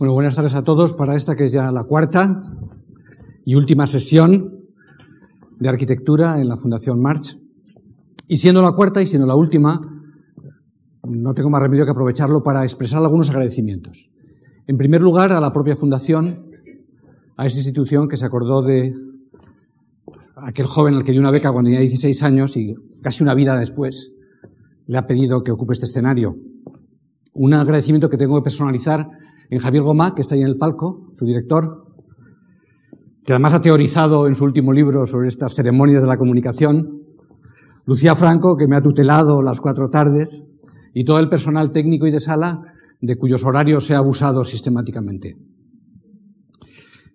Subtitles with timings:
[0.00, 2.42] Bueno, buenas tardes a todos para esta que es ya la cuarta
[3.44, 4.64] y última sesión
[5.58, 7.36] de arquitectura en la Fundación March.
[8.26, 9.78] Y siendo la cuarta y siendo la última,
[11.06, 14.10] no tengo más remedio que aprovecharlo para expresar algunos agradecimientos.
[14.66, 16.46] En primer lugar, a la propia Fundación,
[17.36, 18.94] a esa institución que se acordó de
[20.34, 23.54] aquel joven al que dio una beca cuando tenía 16 años y casi una vida
[23.58, 24.16] después
[24.86, 26.38] le ha pedido que ocupe este escenario.
[27.34, 29.20] Un agradecimiento que tengo que personalizar
[29.50, 31.86] en Javier Gomá, que está ahí en el palco, su director,
[33.24, 37.02] que además ha teorizado en su último libro sobre estas ceremonias de la comunicación,
[37.86, 40.44] Lucía Franco, que me ha tutelado las cuatro tardes,
[40.94, 42.62] y todo el personal técnico y de sala
[43.00, 45.36] de cuyos horarios ha abusado sistemáticamente.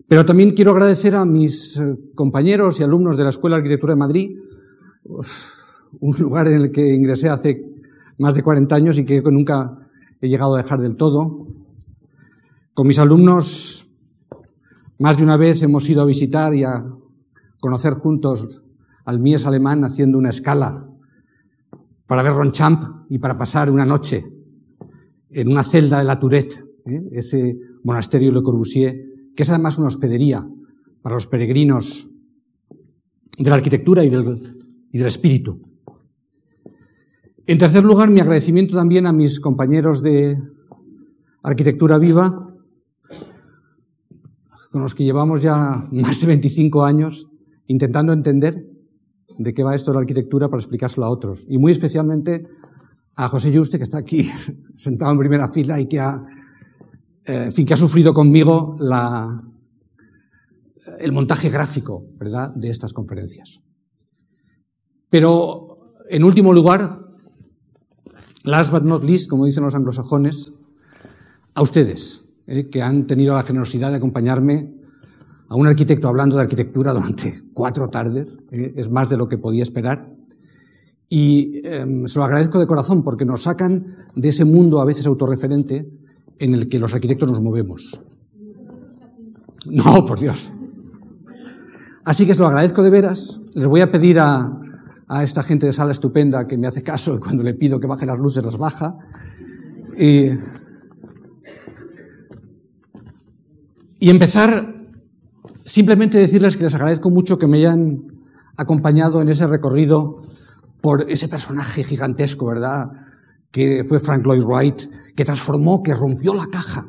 [0.07, 3.93] Pero también quiero agradecer a mis eh, compañeros y alumnos de la Escuela de Arquitectura
[3.93, 4.37] de Madrid,
[5.99, 7.61] un lugar en el que ingresé hace
[8.17, 9.89] más de 40 años y que nunca
[10.21, 11.47] he llegado a dejar del todo.
[12.75, 13.87] Con mis alumnos,
[14.99, 16.85] más de una vez hemos ido a visitar y a
[17.61, 18.65] conocer juntos
[19.05, 20.85] al Mies alemán haciendo una escala
[22.05, 24.25] para ver Ronchamp y para pasar una noche
[25.29, 27.11] en una celda de la Tourette, ¿eh?
[27.13, 30.45] ese monasterio Le Corbusier, que es además una hospedería
[31.01, 32.09] para los peregrinos
[33.37, 34.57] de la arquitectura y del,
[34.91, 35.61] y del espíritu.
[37.47, 40.37] En tercer lugar, mi agradecimiento también a mis compañeros de
[41.41, 42.51] Arquitectura Viva,
[44.75, 47.31] con los que llevamos ya más de 25 años
[47.67, 48.67] intentando entender
[49.37, 51.45] de qué va esto de la arquitectura para explicárselo a otros.
[51.47, 52.45] Y muy especialmente
[53.15, 54.29] a José Yuste, que está aquí
[54.75, 56.21] sentado en primera fila y que ha,
[57.23, 58.77] eh, en fin, que ha sufrido conmigo
[60.99, 63.61] el montaje gráfico, ¿verdad?, de estas conferencias.
[65.09, 66.99] Pero, en último lugar,
[68.43, 70.51] last but not least, como dicen los anglosajones,
[71.53, 74.71] a ustedes, eh, que han tenido la generosidad de acompañarme
[75.47, 79.37] a un arquitecto hablando de arquitectura durante cuatro tardes, eh, es más de lo que
[79.37, 80.11] podía esperar.
[81.09, 85.05] Y em, se lo agradezco de corazón porque nos sacan de ese mundo a veces
[85.05, 85.87] autorreferente
[86.39, 88.01] en el que los arquitectos nos movemos.
[89.65, 90.51] No, por Dios.
[92.03, 93.39] Así que se lo agradezco de veras.
[93.53, 94.59] Les voy a pedir a,
[95.07, 98.05] a esta gente de sala estupenda que me hace caso cuando le pido que baje
[98.05, 98.97] las luces las baja.
[99.97, 100.31] Y,
[104.05, 104.85] y empezar
[105.65, 108.03] simplemente decirles que les agradezco mucho que me hayan
[108.55, 110.21] acompañado en ese recorrido
[110.79, 112.91] por ese personaje gigantesco, ¿verdad?
[113.49, 114.81] Que fue Frank Lloyd Wright,
[115.15, 116.85] que transformó, que rompió la caja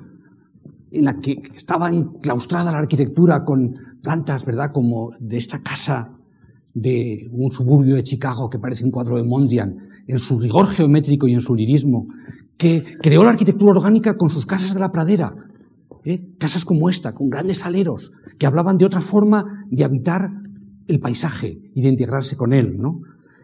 [0.90, 3.72] en la que estaba enclaustrada la arquitectura con
[4.02, 4.70] plantas, ¿verdad?
[4.70, 6.10] Como de esta casa
[6.74, 11.26] de un suburbio de Chicago que parece un cuadro de Mondrian, en su rigor geométrico
[11.26, 12.08] y en su lirismo,
[12.58, 15.34] que creó la arquitectura orgánica con sus casas de la pradera,
[16.06, 16.26] ¿eh?
[16.38, 20.30] casas como esta, con grandes aleros, que hablaban de otra forma de habitar
[20.86, 23.00] el paisaje y de integrarse con él, ¿no?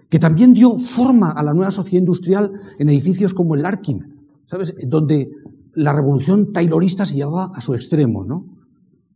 [0.08, 4.74] que también dio forma a la nueva sociedad industrial en edificios como el Larkin, ¿sabes?
[4.86, 5.30] donde
[5.74, 8.46] la revolución taylorista se llevaba a su extremo, ¿no?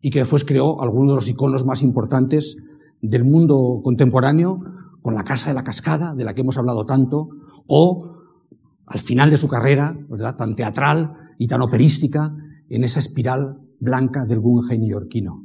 [0.00, 2.56] y que después creó algunos de los iconos más importantes
[3.00, 4.56] del mundo contemporáneo,
[5.02, 7.28] con la Casa de la Cascada, de la que hemos hablado tanto,
[7.68, 8.16] o
[8.86, 10.34] al final de su carrera, ¿verdad?
[10.36, 12.34] tan teatral y tan operística,
[12.68, 15.44] en esa espiral blanca del Guggenheim neoyorquino.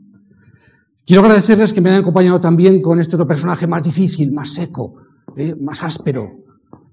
[1.06, 4.96] Quiero agradecerles que me hayan acompañado también con este otro personaje más difícil, más seco,
[5.36, 5.56] ¿eh?
[5.60, 6.44] más áspero,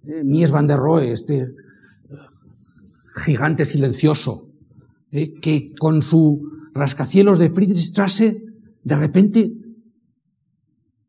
[0.04, 0.24] ¿eh?
[0.24, 1.48] Mies van der Rohe, este
[3.24, 4.48] gigante silencioso,
[5.10, 5.34] ¿eh?
[5.40, 6.42] que con su
[6.74, 8.44] rascacielos de Friedrichstrasse
[8.82, 9.52] de repente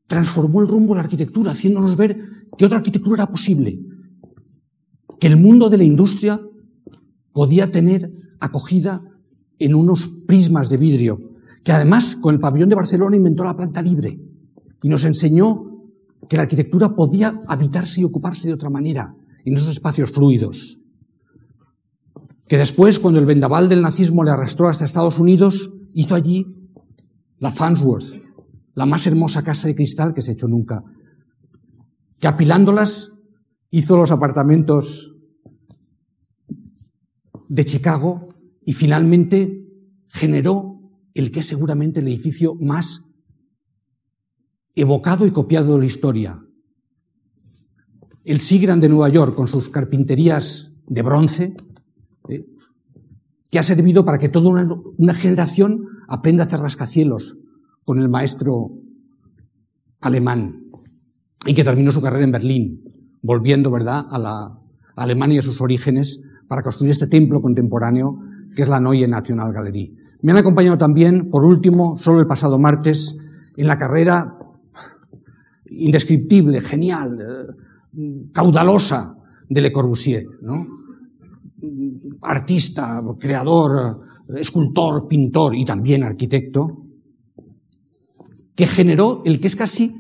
[0.08, 2.20] transformó el rumbo de la arquitectura, haciéndonos ver
[2.58, 3.80] que otra arquitectura era posible,
[5.20, 6.42] que el mundo de la industria
[7.32, 9.02] podía tener acogida
[9.60, 11.22] en unos prismas de vidrio,
[11.64, 14.20] que además con el pabellón de Barcelona inventó la planta libre
[14.82, 15.70] y nos enseñó
[16.28, 19.16] que la arquitectura podía habitarse y ocuparse de otra manera,
[19.46, 20.80] en esos espacios fluidos.
[22.48, 26.48] Que después, cuando el vendaval del nazismo le arrastró hasta Estados Unidos, hizo allí
[27.40, 28.22] la Farnsworth,
[28.74, 30.84] la más hermosa casa de cristal que se ha hecho nunca,
[32.20, 33.14] que apilándolas
[33.72, 35.16] hizo los apartamentos
[37.48, 38.29] de Chicago
[38.62, 39.66] y finalmente
[40.08, 40.80] generó
[41.14, 43.10] el que es seguramente el edificio más
[44.76, 46.42] evocado y copiado de la historia.
[48.24, 51.56] El Sigran de Nueva York, con sus carpinterías de bronce,
[52.30, 52.46] ¿eh?
[53.50, 54.66] que ha servido para que toda
[54.98, 57.38] una, generación aprenda a hacer rascacielos,
[57.84, 58.70] con el maestro
[60.02, 60.66] alemán
[61.46, 62.84] y que terminó su carrera en Berlín,
[63.22, 64.58] volviendo, ¿verdad?, a la
[64.96, 68.20] Alemania y a sus orígenes para construir este templo contemporáneo
[68.56, 69.94] que es la Neue National Galerie.
[70.22, 73.18] Me han acompañado también, por último, solo el pasado martes,
[73.56, 74.38] en la carrera
[75.66, 79.16] indescriptible, genial, eh, caudalosa
[79.48, 80.66] de Le Corbusier, ¿no?
[82.22, 84.00] Artista, creador,
[84.38, 86.86] escultor, pintor y también arquitecto,
[88.56, 89.96] que generó el que es casi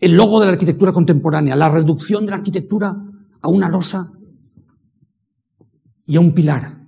[0.00, 2.94] el logo de la arquitectura contemporánea, la reducción de la arquitectura
[3.40, 4.12] a una losa
[6.06, 6.86] y a un pilar.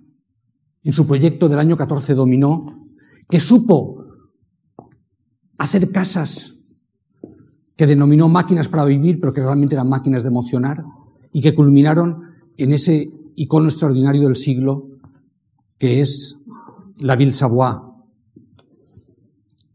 [0.83, 2.67] En su proyecto del año 14 dominó,
[3.29, 4.05] que supo
[5.59, 6.61] hacer casas
[7.77, 10.85] que denominó máquinas para vivir, pero que realmente eran máquinas de emocionar,
[11.33, 12.23] y que culminaron
[12.57, 14.89] en ese icono extraordinario del siglo
[15.79, 16.45] que es
[17.03, 17.81] la Ville Savoie.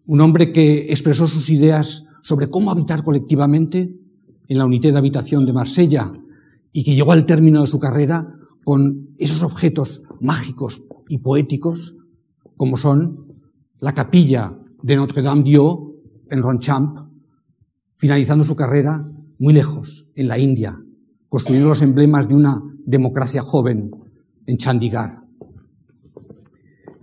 [0.07, 3.95] Un hombre que expresó sus ideas sobre cómo habitar colectivamente
[4.47, 6.11] en la unidad de habitación de Marsella
[6.73, 11.95] y que llegó al término de su carrera con esos objetos mágicos y poéticos
[12.57, 13.41] como son
[13.79, 15.99] la capilla de Notre-Dame-Dieu
[16.29, 17.09] en Ronchamp,
[17.97, 19.03] finalizando su carrera
[19.39, 20.79] muy lejos, en la India,
[21.29, 23.91] construyendo los emblemas de una democracia joven
[24.45, 25.23] en Chandigarh.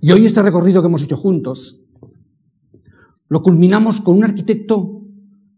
[0.00, 1.80] Y hoy este recorrido que hemos hecho juntos
[3.28, 5.02] lo culminamos con un arquitecto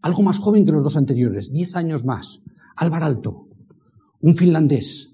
[0.01, 2.43] algo más joven que los dos anteriores, diez años más,
[2.75, 3.47] Álvar Alto,
[4.21, 5.10] un finlandés.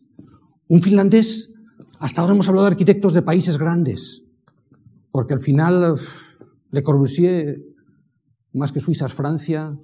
[0.69, 1.55] Un finlandés,
[1.99, 4.25] hasta ahora hemos hablado de arquitectos de países grandes,
[5.11, 5.95] porque al final
[6.71, 7.61] Le Corbusier,
[8.51, 9.79] más que Suiza es Francia,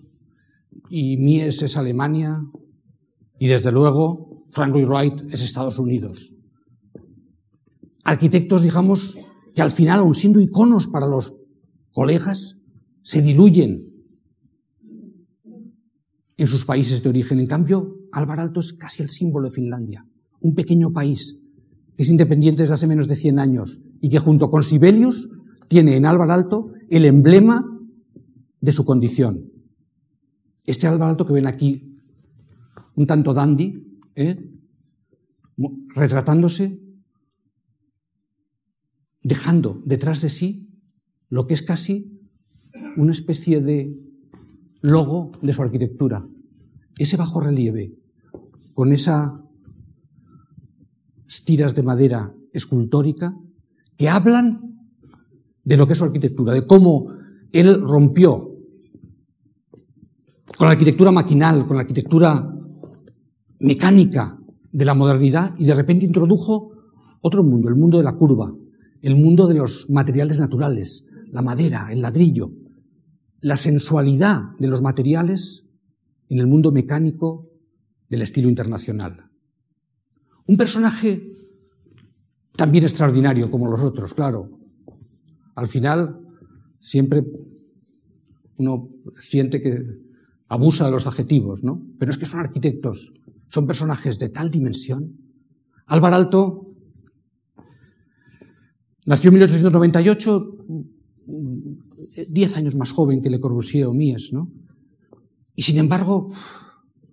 [0.89, 2.44] y Mies es Alemania,
[3.39, 6.35] y desde luego Frank Lloyd Wright es Estados Unidos.
[8.03, 9.18] Arquitectos, digamos,
[9.56, 11.38] que al final, aun siendo iconos para los
[11.91, 12.59] colegas,
[13.03, 13.89] se diluyen
[16.36, 17.39] en sus países de origen.
[17.39, 20.06] En cambio, Álvar Alto es casi el símbolo de Finlandia,
[20.43, 21.39] un pequeño país
[21.95, 25.31] que es independiente desde hace menos de 100 años y que junto con Sibelius
[25.67, 27.65] tiene en Álvar Alto el emblema
[28.61, 29.51] de su condición.
[30.65, 31.97] Este Álvar Alto que ven aquí,
[32.95, 34.49] un tanto dandy, ¿eh?
[35.95, 36.79] retratándose
[39.21, 40.69] dejando detrás de sí
[41.29, 42.19] lo que es casi
[42.97, 43.95] una especie de
[44.81, 46.27] logo de su arquitectura.
[46.97, 47.95] Ese bajo relieve,
[48.73, 49.31] con esas
[51.45, 53.35] tiras de madera escultórica,
[53.97, 54.73] que hablan
[55.63, 57.07] de lo que es su arquitectura, de cómo
[57.51, 58.51] él rompió
[60.57, 62.53] con la arquitectura maquinal, con la arquitectura
[63.59, 64.39] mecánica
[64.71, 66.71] de la modernidad y de repente introdujo
[67.21, 68.53] otro mundo, el mundo de la curva,
[69.01, 72.51] el mundo de los materiales naturales, la madera, el ladrillo,
[73.39, 75.69] la sensualidad de los materiales
[76.29, 77.49] en el mundo mecánico
[78.09, 79.29] del estilo internacional.
[80.47, 81.29] Un personaje
[82.55, 84.49] también extraordinario como los otros, claro.
[85.55, 86.19] Al final
[86.79, 87.23] siempre
[88.57, 89.83] uno siente que
[90.47, 91.81] abusa de los adjetivos, ¿no?
[91.97, 93.13] Pero es que son arquitectos,
[93.47, 95.17] son personajes de tal dimensión.
[95.87, 96.73] Álvaro Alto
[99.05, 100.65] Nació en 1898,
[102.29, 104.49] diez años más joven que Le Corbusier o Mies, ¿no?
[105.55, 106.31] Y sin embargo,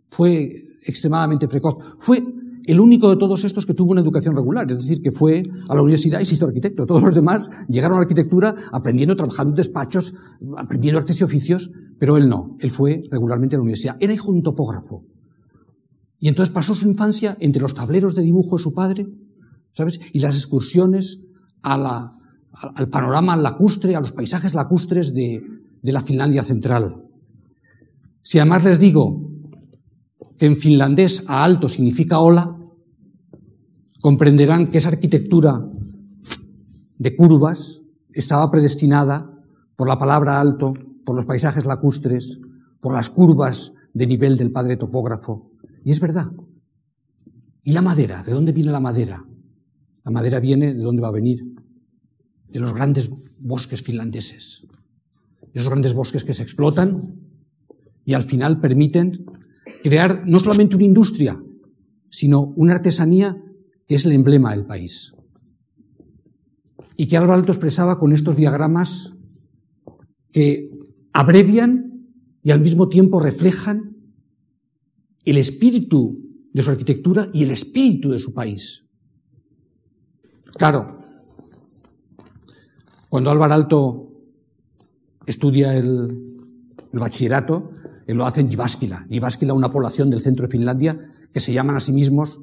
[0.08, 1.78] fue extremadamente precoz.
[1.98, 2.22] Fue
[2.64, 5.74] el único de todos estos que tuvo una educación regular, es decir, que fue a
[5.74, 6.86] la universidad y se hizo arquitecto.
[6.86, 10.14] Todos los demás llegaron a la arquitectura aprendiendo, trabajando en despachos,
[10.56, 12.56] aprendiendo artes y oficios, pero él no.
[12.60, 13.96] Él fue regularmente a la universidad.
[14.00, 15.04] Era hijo de un topógrafo.
[16.18, 19.06] Y entonces pasó su infancia entre los tableros de dibujo de su padre,
[19.76, 20.00] ¿sabes?
[20.12, 21.24] Y las excursiones
[21.62, 22.10] al
[22.90, 25.42] panorama lacustre, a los paisajes lacustres de,
[25.82, 27.04] de la Finlandia central.
[28.22, 29.29] Si además les digo
[30.40, 32.56] que en finlandés a alto significa ola,
[34.00, 35.60] comprenderán que esa arquitectura
[36.96, 37.82] de curvas
[38.14, 39.30] estaba predestinada
[39.76, 40.72] por la palabra alto,
[41.04, 42.40] por los paisajes lacustres,
[42.80, 45.50] por las curvas de nivel del padre topógrafo.
[45.84, 46.32] Y es verdad.
[47.62, 48.22] ¿Y la madera?
[48.22, 49.22] ¿De dónde viene la madera?
[50.04, 51.44] La madera viene de dónde va a venir,
[52.48, 54.66] de los grandes bosques finlandeses.
[55.52, 56.98] Esos grandes bosques que se explotan
[58.06, 59.26] y al final permiten
[59.82, 61.40] crear no solamente una industria,
[62.10, 63.36] sino una artesanía
[63.86, 65.12] que es el emblema del país.
[66.96, 69.14] Y que Álvaro Alto expresaba con estos diagramas
[70.32, 70.70] que
[71.12, 72.08] abrevian
[72.42, 73.96] y al mismo tiempo reflejan
[75.24, 76.18] el espíritu
[76.52, 78.84] de su arquitectura y el espíritu de su país.
[80.56, 80.86] Claro,
[83.08, 84.10] cuando Álvaro Alto
[85.26, 86.26] estudia el,
[86.92, 87.70] bachillerato,
[88.06, 89.06] lo hace en Jyväskylä.
[89.08, 90.98] Jyväskylä, una población del centro de Finlandia,
[91.32, 92.40] que se llaman a sí mismos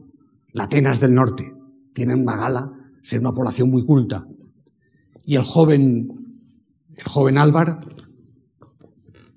[0.53, 1.53] Latenas del Norte.
[1.93, 2.71] Tienen una gala
[3.01, 4.27] ser una población muy culta.
[5.25, 6.09] Y el joven,
[6.95, 7.79] el joven Álvar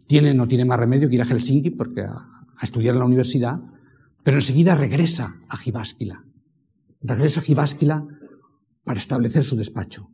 [0.07, 3.07] tiene, no tiene más remedio que ir a Helsinki porque a, a estudiar en la
[3.07, 3.55] universidad,
[4.23, 6.23] pero enseguida regresa a Jyväskylä.
[7.03, 8.07] Regresa a Jyväskylä
[8.85, 10.11] para establecer su despacho.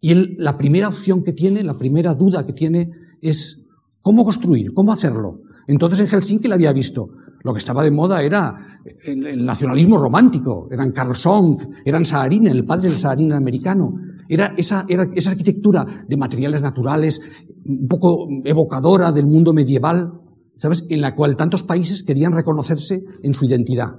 [0.00, 3.67] Y él, la primera opción que tiene, la primera duda que tiene es
[4.08, 5.42] cómo construir, cómo hacerlo.
[5.66, 7.10] Entonces en Helsinki le había visto,
[7.44, 12.64] lo que estaba de moda era el, nacionalismo romántico, eran Carl Song, eran Saarinen, el
[12.64, 13.92] padre del Saarinen americano,
[14.26, 17.20] era esa, esa arquitectura de materiales naturales,
[17.66, 20.14] un poco evocadora del mundo medieval,
[20.56, 20.86] ¿sabes?
[20.88, 23.94] En la cual tantos países querían reconocerse en su identidad.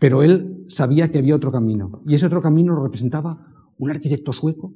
[0.00, 3.46] Pero él sabía que había otro camino, y ese otro camino lo representaba
[3.78, 4.74] un arquitecto sueco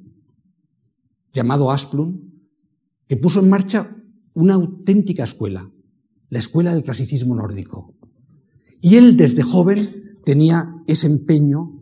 [1.33, 2.26] llamado Asplund,
[3.07, 3.95] que puso en marcha
[4.33, 5.71] una auténtica escuela,
[6.29, 7.95] la escuela del clasicismo nórdico.
[8.81, 11.81] Y él desde joven tenía ese empeño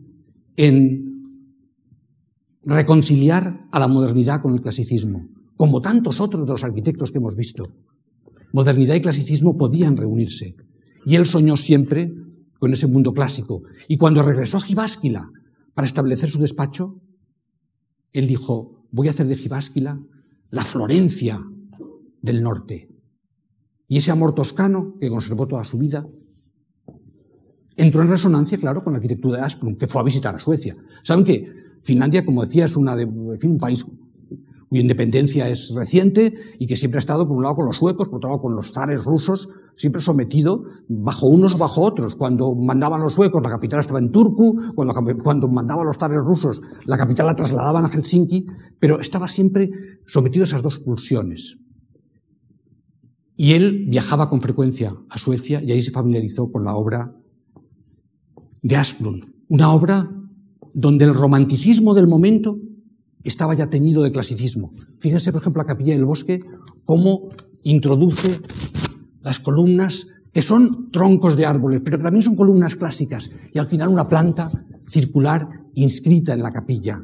[0.56, 1.06] en
[2.62, 7.36] reconciliar a la modernidad con el clasicismo, como tantos otros de los arquitectos que hemos
[7.36, 7.64] visto.
[8.52, 10.56] Modernidad y clasicismo podían reunirse.
[11.04, 12.12] Y él soñó siempre
[12.58, 13.62] con ese mundo clásico.
[13.88, 15.30] Y cuando regresó a Gibásquila
[15.74, 17.00] para establecer su despacho,
[18.12, 20.00] él dijo, voy a hacer de Gibásquila
[20.56, 21.38] la Florencia
[22.22, 22.88] del norte.
[23.88, 26.06] Y ese amor toscano que conservó toda su vida
[27.76, 30.74] entró en resonancia, claro, con la arquitectura de Asplund, que fue a visitar a Suecia.
[31.02, 33.84] Saben que Finlandia, como decía, es una de, un país
[34.68, 38.08] cuya independencia es reciente y que siempre ha estado, por un lado, con los suecos,
[38.08, 42.16] por otro lado, con los zares rusos, siempre sometido bajo unos o bajo otros.
[42.16, 46.62] Cuando mandaban los suecos, la capital estaba en Turku, cuando, cuando mandaban los zares rusos,
[46.84, 48.46] la capital la trasladaban a Helsinki,
[48.80, 49.70] pero estaba siempre
[50.06, 51.58] sometido a esas dos pulsiones.
[53.36, 57.14] Y él viajaba con frecuencia a Suecia y ahí se familiarizó con la obra
[58.62, 60.10] de Asplund, una obra
[60.72, 62.58] donde el romanticismo del momento
[63.28, 64.70] estaba ya teñido de clasicismo.
[65.00, 66.40] Fíjense, por ejemplo, la capilla del bosque,
[66.84, 67.28] cómo
[67.62, 68.40] introduce
[69.22, 73.66] las columnas que son troncos de árboles, pero que también son columnas clásicas, y al
[73.66, 74.50] final una planta
[74.86, 77.02] circular inscrita en la capilla.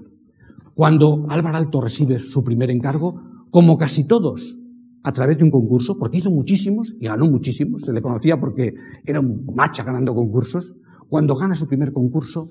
[0.75, 4.59] Cuando Álvaro Alto recibe su primer encargo, como casi todos
[5.03, 8.75] a través de un concurso, porque hizo muchísimos y ganó muchísimos, se le conocía porque
[9.05, 10.75] era un macha ganando concursos.
[11.09, 12.49] Cuando gana su primer concurso,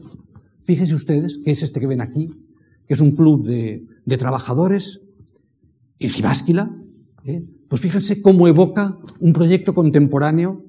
[0.63, 2.27] fíjense ustedes que es este que ven aquí,
[2.91, 5.07] que es un club de, trabajadores
[5.97, 6.75] en Gibásquila,
[7.23, 7.41] ¿eh?
[7.69, 10.61] pues fíjense cómo evoca un proyecto contemporáneo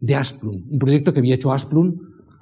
[0.00, 2.00] de Asplund, un proyecto que había hecho Asplund,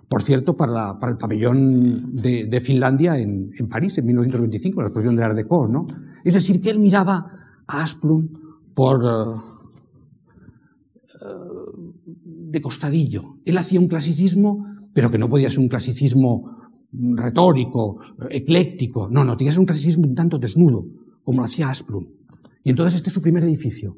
[0.09, 5.37] por cierto, para, el pabellón de, Finlandia en, París en 1925, la exposición de Art
[5.37, 5.87] Deco, ¿no?
[6.25, 7.33] Es decir, que él miraba
[7.67, 8.31] a Asplund
[8.73, 9.41] por eh,
[11.21, 13.37] eh, de costadillo.
[13.45, 16.66] Él hacía un clasicismo, pero que no podía ser un clasicismo
[17.17, 17.99] retórico,
[18.31, 19.09] ecléctico.
[19.11, 20.87] No, no, tenía que ser un clasicismo un tanto desnudo,
[21.25, 22.09] como lo hacía Asplund.
[22.65, 23.97] Y entonces este es su primer edificio,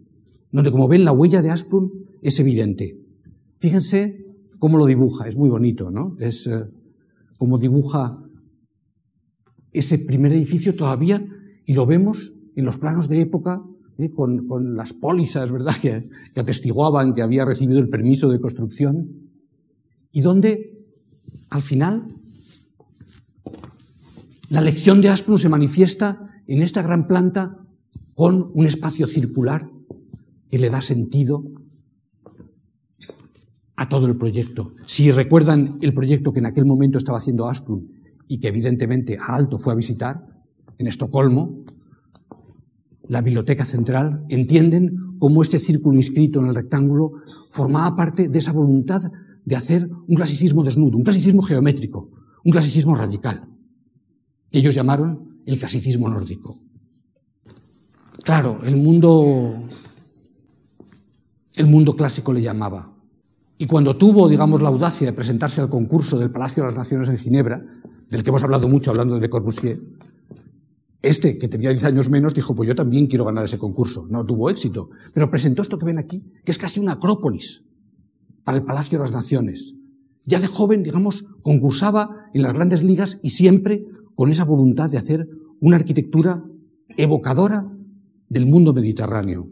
[0.51, 1.91] donde como ven la huella de Asplund
[2.23, 2.99] es evidente.
[3.59, 4.27] Fíjense
[4.59, 6.17] cómo lo dibuja, es muy bonito, ¿no?
[6.19, 6.65] Es eh,
[7.39, 8.19] como dibuja
[9.73, 11.25] ese primer edificio todavía
[11.65, 13.63] y lo vemos en los planos de época
[13.99, 14.11] ¿eh?
[14.11, 19.29] con, las pólizas, ¿verdad?, que, que, atestiguaban que había recibido el permiso de construcción,
[20.11, 20.87] y donde,
[21.51, 22.18] al final,
[24.49, 27.59] la lección de Asplund se manifiesta en esta gran planta
[28.15, 29.71] con un espacio circular
[30.51, 31.45] que le da sentido
[33.77, 34.75] a todo el proyecto.
[34.87, 37.91] Si recuerdan el proyecto que en aquel momento estaba haciendo Asplund
[38.27, 40.27] y que evidentemente a Alto fue a visitar,
[40.79, 41.65] en Estocolmo,
[43.09, 47.13] la biblioteca central, entienden cómo este círculo inscrito en el rectángulo
[47.51, 49.03] formaba parte de esa voluntad
[49.45, 52.11] de hacer un clasicismo desnudo, un clasicismo geométrico,
[52.45, 53.49] un clasicismo radical,
[54.51, 56.59] ellos llamaron el clasicismo nórdico.
[58.23, 59.55] Claro, el mundo,
[61.57, 62.93] el mundo clásico le llamaba.
[63.57, 67.09] Y cuando tuvo, digamos, la audacia de presentarse al concurso del Palacio de las Naciones
[67.09, 67.65] en Ginebra,
[68.11, 69.81] del que hemos hablado mucho hablando de Corbusier,
[71.03, 74.07] este, que tenía 10 años menos, dijo, pues yo también quiero ganar ese concurso.
[74.11, 77.65] No tuvo éxito, pero presentó esto que ven aquí, que es casi una acrópolis
[78.45, 79.75] para el Palacio de las Naciones.
[80.25, 83.87] Ya de joven, digamos, concursaba en las grandes ligas y siempre
[84.19, 85.29] con esa voluntad de hacer
[85.61, 86.43] una arquitectura
[86.97, 87.73] evocadora
[88.29, 89.49] del mundo mediterráneo.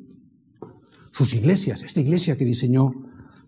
[1.12, 2.92] Sus iglesias, esta iglesia que diseñó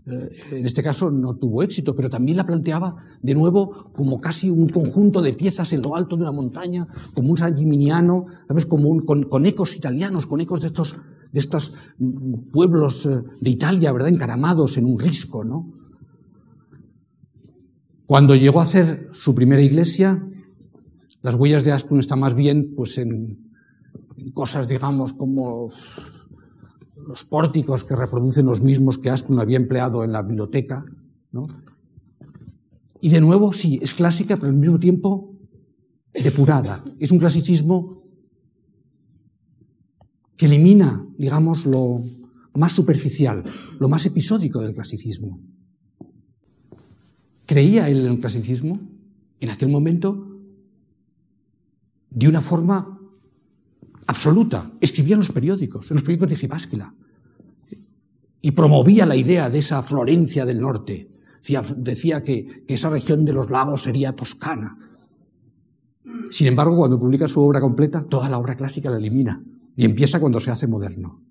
[0.06, 4.68] en este caso no tuvo éxito, pero también la planteaba de nuevo como casi un
[4.68, 8.64] conjunto de piezas en lo alto de una montaña, como un San Gimignano, ¿sabes?
[8.64, 10.94] Como con, ecos italianos, con ecos de estos,
[11.32, 14.10] de estos mm, pueblos eh, de Italia, ¿verdad?
[14.10, 15.68] Encaramados en un risco, ¿no?
[18.06, 20.24] Cuando llegó a hacer su primera iglesia,
[21.22, 23.50] las huellas de Asplund están más bien pues, en
[24.34, 25.68] cosas, digamos, como
[27.06, 30.84] los pórticos que reproducen los mismos que Asplund había empleado en la biblioteca.
[33.00, 35.34] Y de nuevo, sí, es clásica, pero al mismo tiempo
[36.12, 36.84] depurada.
[36.98, 38.02] Es un clasicismo
[40.36, 42.00] que elimina, digamos, lo
[42.54, 43.42] más superficial,
[43.78, 45.40] lo más episódico del clasicismo.
[47.46, 48.80] ¿Creía él en el clasicismo?
[49.40, 50.37] En aquel momento,
[52.18, 52.98] de una forma
[54.08, 54.72] absoluta.
[54.80, 56.94] Escribía en los periódicos, en los periódicos de Gibásquila,
[58.42, 61.08] y promovía la idea de esa Florencia del norte.
[61.76, 64.76] Decía, que, que esa región de los lagos sería toscana.
[66.30, 69.40] Sin embargo, cuando publica su obra completa, toda la obra clásica la elimina.
[69.76, 71.22] Y empieza cuando se hace moderno.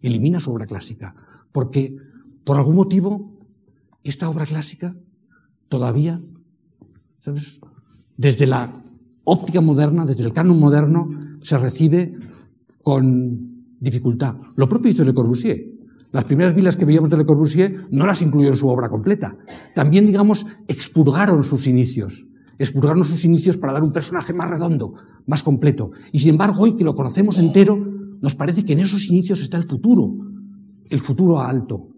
[0.00, 1.16] Elimina su obra clásica.
[1.50, 1.96] Porque,
[2.44, 3.32] por algún motivo,
[4.04, 4.94] esta obra clásica
[5.68, 6.20] todavía,
[7.18, 7.60] ¿sabes?
[8.16, 8.85] Desde la
[9.26, 11.08] óptica moderna, desde el canon moderno,
[11.42, 12.16] se recibe
[12.82, 14.36] con dificultad.
[14.56, 15.76] Lo propio hizo Le Corbusier.
[16.12, 19.36] Las primeras vilas que veíamos de Le Corbusier no las incluyó en su obra completa.
[19.74, 22.26] También, digamos, expurgaron sus inicios.
[22.58, 24.94] Expurgaron sus inicios para dar un personaje más redondo,
[25.26, 25.90] más completo.
[26.12, 27.76] Y sin embargo, hoy que lo conocemos entero,
[28.20, 30.14] nos parece que en esos inicios está el futuro,
[30.88, 31.88] el futuro alto.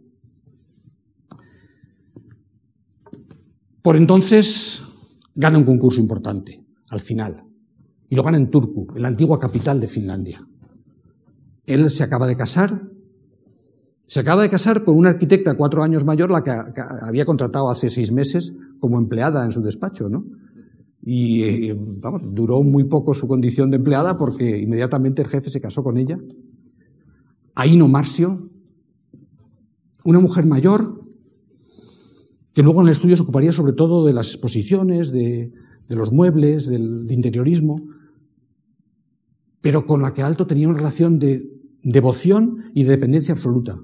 [3.83, 4.83] Por entonces
[5.35, 7.45] gana un concurso importante, al final,
[8.09, 10.47] y lo gana en Turku, en la antigua capital de Finlandia.
[11.67, 12.89] Él se acaba de casar,
[14.07, 16.51] se acaba de casar con una arquitecta cuatro años mayor, la que,
[17.03, 20.25] había contratado hace seis meses como empleada en su despacho, ¿no?
[21.03, 25.61] Y, eh, vamos, duró muy poco su condición de empleada porque inmediatamente el jefe se
[25.61, 26.19] casó con ella.
[27.55, 28.49] Aino Marcio,
[30.05, 31.03] una mujer mayor,
[32.55, 35.53] que luego en el estudio se ocuparía sobre todo de las exposiciones, de,
[35.97, 37.81] los muebles, del interiorismo,
[39.61, 41.49] pero con la que Alto tenía una relación de
[41.83, 43.81] devoción y de dependencia absoluta.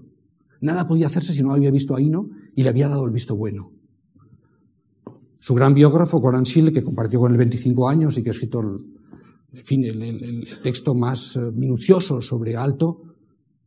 [0.61, 3.37] Nada podía hacerse si no había visto a Hino y le había dado el visto
[3.37, 3.73] bueno.
[5.39, 8.61] Su gran biógrafo, Goran Schill, que compartió con él 25 años y que ha escrito
[8.61, 13.15] el, fin, el texto más eh, minucioso sobre Alto,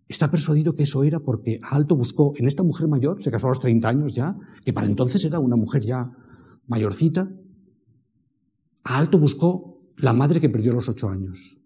[0.08, 3.50] Está persuadido que eso era porque Alto buscó en esta mujer mayor, se casó a
[3.50, 6.10] los 30 años ya, que para entonces era una mujer ya
[6.68, 7.30] mayorcita,
[8.88, 11.60] a Alto buscó la madre que perdió a los 8 años.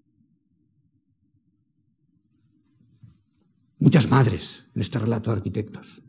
[3.77, 6.01] Muchas madres en este relato de arquitectos.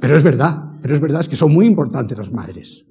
[0.00, 2.84] Pero es verdad, pero es verdad, es que son muy importantes las madres.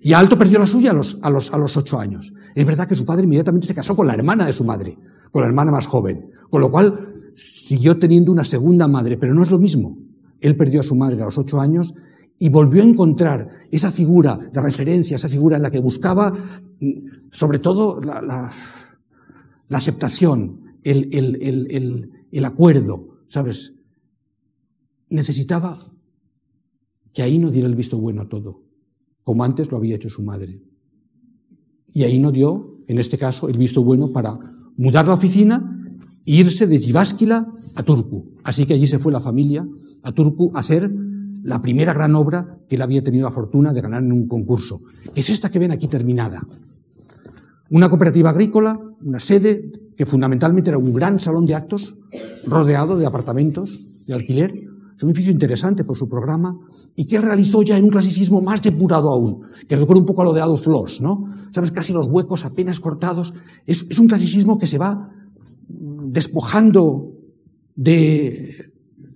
[0.00, 2.32] Y Alto perdió la suya a los, a los, a los ocho años.
[2.54, 4.96] Es verdad que su padre inmediatamente se casó con la hermana de su madre,
[5.30, 6.30] con la hermana más joven.
[6.48, 9.98] Con lo cual siguió teniendo una segunda madre, pero no es lo mismo.
[10.40, 11.94] Él perdió a su madre a los ocho años
[12.42, 17.30] y volvió a encontrar esa figura de referencia, esa figura en la que buscaba mm,
[17.30, 18.50] sobre todo la,
[19.70, 23.78] aceptación, el, el acuerdo, ¿sabes?
[25.10, 25.78] Necesitaba
[27.12, 28.62] que ahí no diera el visto bueno a todo,
[29.22, 30.62] como antes lo había hecho su madre.
[31.92, 34.38] Y ahí no dio, en este caso, el visto bueno para
[34.76, 35.76] mudar la oficina
[36.24, 38.32] irse de Jivásquila a Turku.
[38.44, 39.68] Así que allí se fue la familia
[40.02, 40.90] a Turku a hacer
[41.42, 44.80] la primera gran obra que él había tenido la fortuna de ganar en un concurso.
[45.14, 46.42] Es esta que ven aquí terminada.
[47.70, 51.96] Una cooperativa agrícola, una sede que fundamentalmente era un gran salón de actos
[52.46, 54.52] rodeado de apartamentos de alquiler.
[54.96, 56.58] Es un edificio interesante por su programa
[56.96, 60.22] y que él realizó ya en un clasicismo más depurado aún, que recuerda un poco
[60.22, 61.32] a lo de Adolf Loos, ¿no?
[61.52, 63.34] Sabes, casi los huecos apenas cortados.
[63.66, 65.10] Es, es un clasicismo que se va
[65.68, 67.12] despojando
[67.76, 68.72] de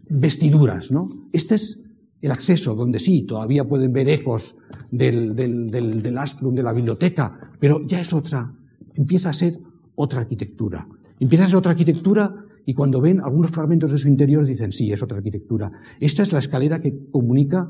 [0.08, 1.08] vestiduras, ¿no?
[1.32, 1.83] Este es
[2.24, 4.56] el acceso, donde sí, todavía pueden ver ecos
[4.90, 8.50] del, del, del, del Asplund, de la biblioteca, pero ya es otra,
[8.94, 9.60] empieza a ser
[9.94, 10.88] otra arquitectura.
[11.20, 12.34] Empieza a ser otra arquitectura
[12.64, 15.70] y cuando ven algunos fragmentos de su interior dicen, sí, es otra arquitectura.
[16.00, 17.68] Esta es la escalera que comunica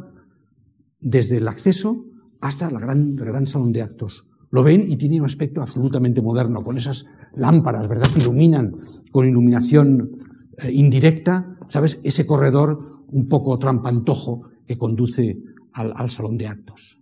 [1.00, 2.04] desde el acceso
[2.40, 4.28] hasta la gran, el gran salón de actos.
[4.52, 8.72] Lo ven y tiene un aspecto absolutamente moderno, con esas lámparas, ¿verdad?, que iluminan
[9.10, 10.12] con iluminación
[10.58, 15.38] eh, indirecta, ¿sabes?, ese corredor un poco trampantojo que conduce
[15.72, 17.00] al, salón de actos.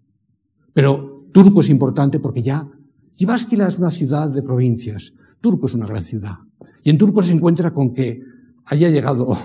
[0.72, 2.68] Pero Turco es importante porque ya
[3.16, 6.37] Yivásquila es una ciudad de provincias, Turco es una gran ciudad.
[6.85, 8.22] Y en Turco se encuentra con que
[8.66, 9.37] haya llegado,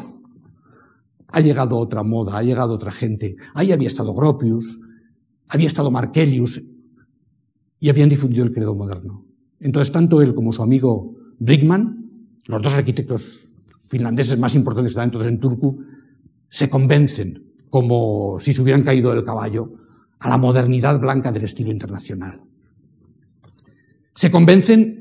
[1.27, 3.35] ha llegado otra moda, ha llegado otra gente.
[3.53, 4.79] Ahí había estado Gropius,
[5.47, 6.61] había estado Markelius,
[7.79, 9.25] y habían difundido el credo moderno.
[9.59, 12.09] Entonces, tanto él como su amigo Brickman,
[12.47, 13.53] los dos arquitectos
[13.87, 15.83] finlandeses más importantes que estaban entonces en Turku,
[16.49, 19.73] se convencen, como si se hubieran caído del caballo,
[20.19, 22.41] a la modernidad blanca del estilo internacional.
[24.15, 24.97] Se convencen,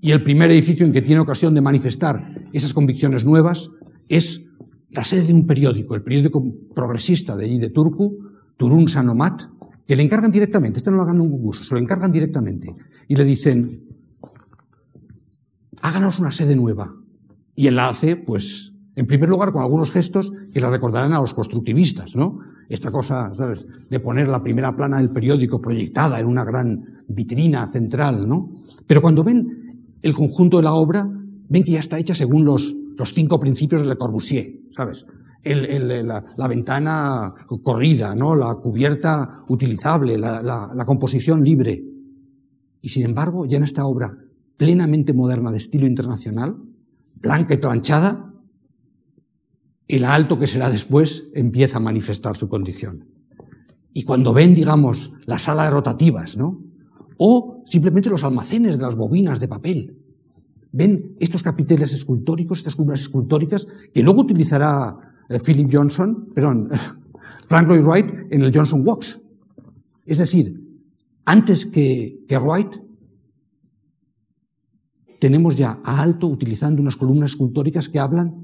[0.00, 3.70] y el primer edificio en que tiene ocasión de manifestar esas convicciones nuevas
[4.08, 4.50] es
[4.90, 6.42] la sede de un periódico, el periódico
[6.74, 8.18] progresista de allí de Turku,
[8.56, 9.42] Turun Sanomat,
[9.86, 12.74] que le encargan directamente, este no lo hagan un concurso, se lo encargan directamente,
[13.08, 13.84] y le dicen,
[15.82, 16.94] háganos una sede nueva.
[17.54, 18.69] Y él la hace, pues,
[19.00, 22.40] en primer lugar, con algunos gestos que le recordarán a los constructivistas, ¿no?
[22.68, 27.66] Esta cosa, ¿sabes?, de poner la primera plana del periódico proyectada en una gran vitrina
[27.66, 28.50] central, ¿no?
[28.86, 31.08] Pero cuando ven el conjunto de la obra,
[31.48, 35.06] ven que ya está hecha según los, los cinco principios de Le Corbusier, ¿sabes?
[35.44, 37.32] la, ventana
[37.62, 38.36] corrida, ¿no?
[38.36, 41.82] la cubierta utilizable, la, la, composición libre.
[42.82, 44.14] Y sin embargo, ya en esta obra
[44.58, 46.58] plenamente moderna de estilo internacional,
[47.22, 48.29] blanca y planchada,
[49.90, 53.06] el alto que será después empieza a manifestar su condición.
[53.92, 56.62] Y cuando ven, digamos, las salas rotativas, ¿no?
[57.16, 59.96] O simplemente los almacenes de las bobinas de papel,
[60.72, 64.96] ven estos capiteles escultóricos, estas columnas escultóricas, que luego utilizará
[65.28, 66.68] eh, Philip Johnson, perdón,
[67.46, 69.22] Frank Lloyd Wright en el Johnson Walks.
[70.06, 70.60] Es decir,
[71.24, 72.76] antes que, que Wright,
[75.18, 78.39] tenemos ya a Alto utilizando unas columnas escultóricas que hablan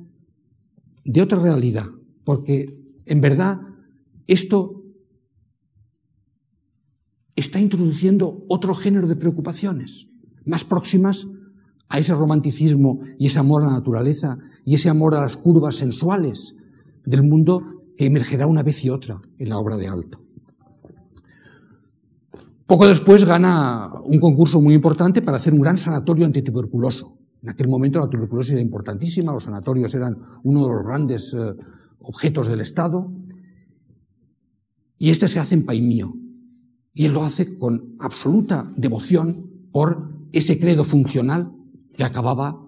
[1.07, 1.87] de otra realidad,
[2.25, 2.67] porque
[3.07, 3.61] en verdad
[4.27, 4.83] esto
[7.37, 10.09] está introduciendo otro género de preocupaciones,
[10.45, 11.29] más próximas
[11.89, 15.77] a ese romanticismo y ese amor a la naturaleza y ese amor a las curvas
[15.77, 16.57] sensuales
[17.05, 20.19] del mundo que emergerá una vez y otra en la obra de Alto.
[22.67, 27.16] Poco después gana un concurso muy importante para hacer un gran sanatorio antituberculoso.
[27.43, 31.55] En aquel momento la tuberculosis era importantísima, los sanatorios eran uno de los grandes eh,
[32.03, 33.13] objetos del Estado.
[34.99, 36.15] Y este se hace en Paimío.
[36.95, 41.53] Y él lo hace con absoluta devoción por ese credo funcional
[41.97, 42.59] que acababa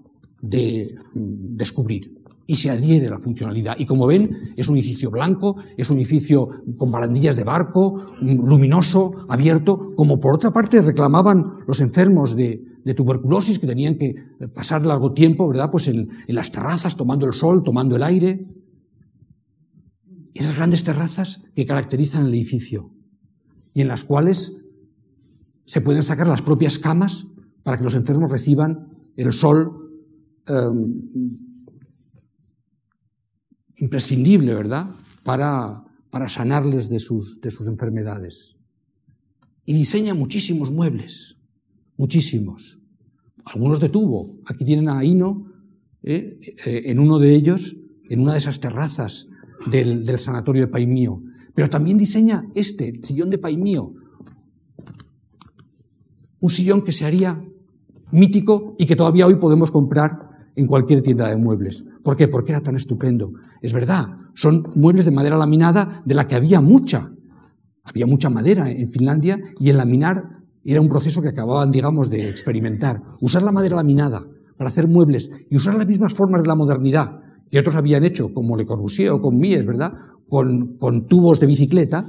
[0.40, 3.76] de mm, descubrir y se adhiere a la funcionalidad.
[3.78, 9.12] Y como ven, es un edificio blanco, es un edificio con barandillas de barco, luminoso,
[9.28, 14.14] abierto, como por otra parte reclamaban los enfermos de, tuberculosis que tenían que
[14.54, 15.70] pasar largo tiempo, ¿verdad?
[15.70, 18.46] Pues en, en las terrazas, tomando el sol, tomando el aire.
[20.34, 22.92] Esas grandes terrazas que caracterizan el edificio
[23.74, 24.64] y en las cuales
[25.64, 27.26] se pueden sacar las propias camas
[27.62, 29.70] para que los enfermos reciban el sol
[30.46, 31.02] em,
[33.76, 34.90] imprescindible, ¿verdad?,
[35.22, 38.56] para, para sanarles de sus, de sus enfermedades.
[39.64, 41.36] Y diseña muchísimos muebles,
[41.96, 42.77] muchísimos.
[43.52, 44.26] Algunos de tubo.
[44.46, 45.46] Aquí tienen a Hino
[46.02, 46.38] ¿eh?
[46.66, 47.76] Eh, en uno de ellos,
[48.08, 49.28] en una de esas terrazas
[49.70, 51.22] del, del sanatorio de Paimío.
[51.54, 53.92] Pero también diseña este, el sillón de Paimío.
[56.40, 57.42] Un sillón que se haría
[58.10, 61.84] mítico y que todavía hoy podemos comprar en cualquier tienda de muebles.
[62.02, 62.28] ¿Por qué?
[62.28, 63.32] Porque era tan estupendo.
[63.60, 67.12] Es verdad, son muebles de madera laminada de la que había mucha.
[67.82, 70.37] Había mucha madera en Finlandia y el laminar
[70.72, 73.02] era un proceso que acababan, digamos, de experimentar.
[73.20, 74.26] Usar la madera laminada
[74.56, 78.34] para hacer muebles y usar las mismas formas de la modernidad que otros habían hecho,
[78.34, 79.94] como Le Corbusier o con Mies, ¿verdad?
[80.28, 82.04] Con, con tubos de bicicleta,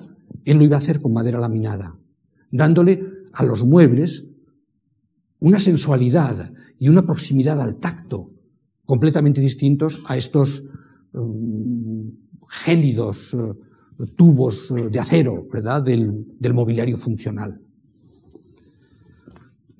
[0.46, 1.96] él lo iba a hacer con madera laminada,
[2.52, 4.26] dándole a los muebles
[5.40, 8.32] una sensualidad y una proximidad al tacto
[8.86, 10.64] completamente distintos a estos
[11.14, 12.12] um,
[12.50, 13.56] gélidos uh,
[14.16, 17.62] tubos uh, de acero, ¿verdad?, del, del, mobiliario funcional.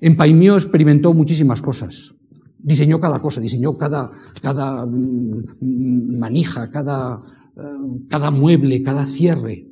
[0.00, 2.14] En Paimio experimentó muchísimas cosas.
[2.58, 4.10] Diseñó cada cosa, diseñó cada,
[4.42, 9.66] cada mm, manija, cada, uh, cada mueble, cada cierre.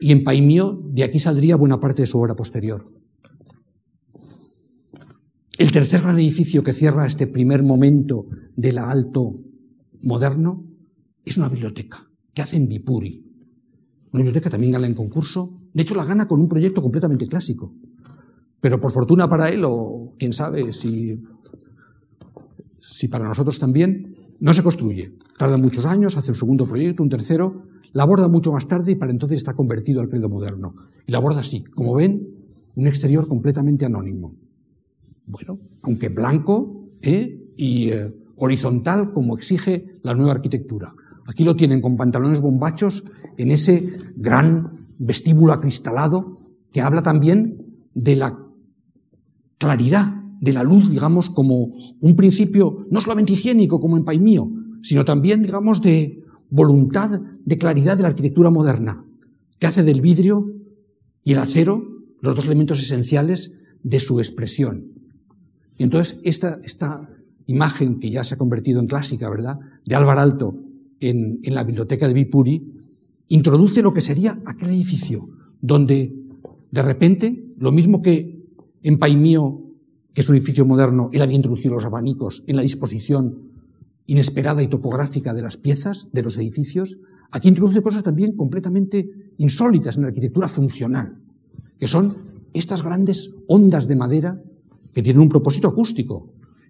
[0.00, 2.84] Y en Paimio de aquí saldría buena parte de su obra posterior.
[5.56, 9.40] El tercer gran edificio que cierra este primer momento de la alto
[10.02, 10.64] moderno
[11.24, 13.24] es una biblioteca que hace en Vipuri.
[14.12, 15.50] Una biblioteca también gana en concurso.
[15.72, 17.74] De hecho, la gana con un proyecto completamente clásico.
[18.64, 21.22] Pero por fortuna para él, o quién sabe si,
[22.80, 25.12] si para nosotros también, no se construye.
[25.36, 28.94] Tarda muchos años, hace un segundo proyecto, un tercero, la aborda mucho más tarde y
[28.94, 30.72] para entonces está convertido al credo moderno.
[31.06, 32.26] Y la aborda así, como ven,
[32.74, 34.34] un exterior completamente anónimo.
[35.26, 37.38] Bueno, aunque blanco ¿eh?
[37.58, 40.94] y eh, horizontal como exige la nueva arquitectura.
[41.26, 43.04] Aquí lo tienen con pantalones bombachos
[43.36, 46.40] en ese gran vestíbulo acristalado
[46.72, 47.60] que habla también
[47.94, 48.43] de la
[49.58, 54.50] claridad de la luz, digamos, como un principio no solamente higiénico como en Paimío,
[54.82, 59.04] sino también, digamos, de voluntad de claridad de la arquitectura moderna,
[59.58, 60.52] que hace del vidrio
[61.22, 61.82] y el acero
[62.20, 64.92] los dos elementos esenciales de su expresión.
[65.78, 67.08] Y entonces esta, esta
[67.46, 70.56] imagen que ya se ha convertido en clásica, ¿verdad?, de Álvar Alto
[71.00, 72.62] en, en la biblioteca de Vipuri,
[73.28, 75.24] introduce lo que sería aquel edificio,
[75.60, 76.14] donde
[76.70, 78.33] de repente, lo mismo que
[78.84, 79.62] en Paimío,
[80.12, 83.50] que es un edificio moderno, él había introducido los abanicos en la disposición
[84.06, 86.98] inesperada y topográfica de las piezas, de los edificios,
[87.30, 91.16] aquí introduce cosas también completamente insólitas en la arquitectura funcional,
[91.80, 92.14] que son
[92.52, 94.40] estas grandes ondas de madera
[94.92, 96.28] que tienen un propósito acústico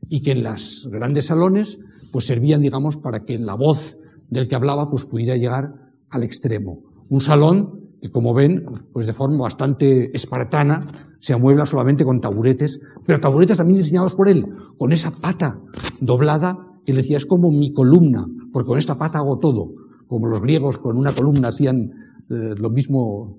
[0.08, 1.80] y que en las grandes salones
[2.12, 3.98] pues servían, digamos, para que la voz
[4.30, 6.84] del que hablaba pues pudiera llegar al extremo.
[7.08, 10.86] Un salón que, como ven, pues de forma bastante espartana,
[11.20, 15.58] se amuebla solamente con taburetes, pero taburetes también diseñados por él, con esa pata
[16.02, 19.72] doblada que le decía, es como mi columna, porque con esta pata hago todo.
[20.06, 21.92] Como los griegos con una columna hacían
[22.28, 23.38] eh, lo mismo,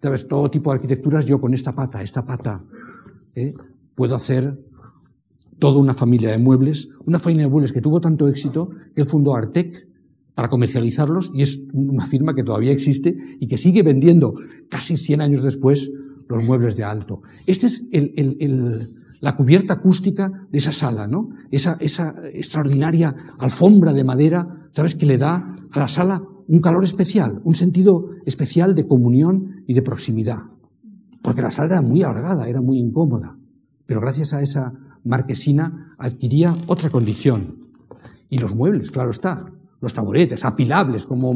[0.00, 0.28] ¿sabes?
[0.28, 2.62] Todo tipo de arquitecturas, yo con esta pata, esta pata,
[3.34, 3.52] ¿eh?
[3.96, 4.56] puedo hacer
[5.58, 9.34] toda una familia de muebles, una familia de muebles que tuvo tanto éxito que fundó
[9.34, 9.88] Artec
[10.34, 14.34] para comercializarlos y es una firma que todavía existe y que sigue vendiendo
[14.68, 15.90] casi 100 años después
[16.28, 17.22] los muebles de alto.
[17.46, 18.80] Este es el, el, el
[19.24, 21.30] la cubierta acústica de esa sala, ¿no?
[21.50, 24.94] Esa, esa extraordinaria alfombra de madera, ¿sabes?
[24.94, 29.72] Que le da a la sala un calor especial, un sentido especial de comunión y
[29.72, 30.40] de proximidad.
[31.22, 33.38] Porque la sala era muy alargada, era muy incómoda.
[33.86, 37.56] Pero gracias a esa marquesina adquiría otra condición.
[38.28, 39.50] Y los muebles, claro está,
[39.84, 41.34] los taburetes, apilables, como,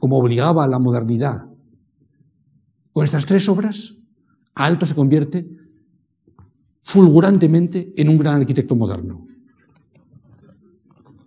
[0.00, 1.46] como obligaba a la modernidad.
[2.92, 3.96] Con estas tres obras,
[4.54, 5.48] Alto se convierte
[6.82, 9.26] fulgurantemente en un gran arquitecto moderno.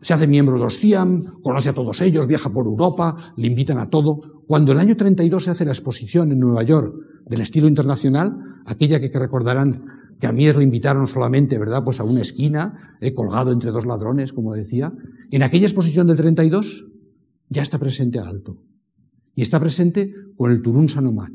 [0.02, 3.80] Se hace miembro de los CIAM, conoce a todos ellos, viaja por Europa, le invitan
[3.80, 4.44] a todo.
[4.46, 6.94] Cuando el año 32 se hace la exposición en Nueva York
[7.26, 9.72] del estilo internacional, aquella que, recordarán
[10.20, 11.84] que a mí le invitaron solamente, ¿verdad?
[11.84, 14.94] Pues a una esquina, he colgado entre dos ladrones, como decía.
[15.32, 16.86] En aquella exposición del 32
[17.50, 18.62] ya está presente Alto.
[19.36, 21.32] Y está presente con el Turun Sanomat,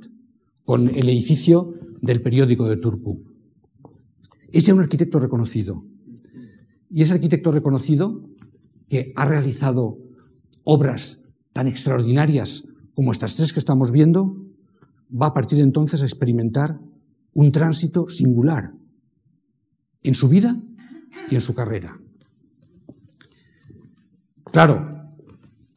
[0.65, 3.23] con el edificio del periódico de Turku.
[4.53, 5.85] Es un arquitecto reconocido.
[6.89, 8.29] Y ese arquitecto reconocido,
[8.89, 9.99] que ha realizado
[10.65, 11.21] obras
[11.53, 12.65] tan extraordinarias
[12.95, 14.37] como estas tres que estamos viendo,
[15.11, 16.81] va a partir de entonces a experimentar
[17.41, 18.71] un tránsito singular
[20.03, 20.61] en su vida
[21.31, 21.99] y en su carrera.
[24.45, 25.15] Claro,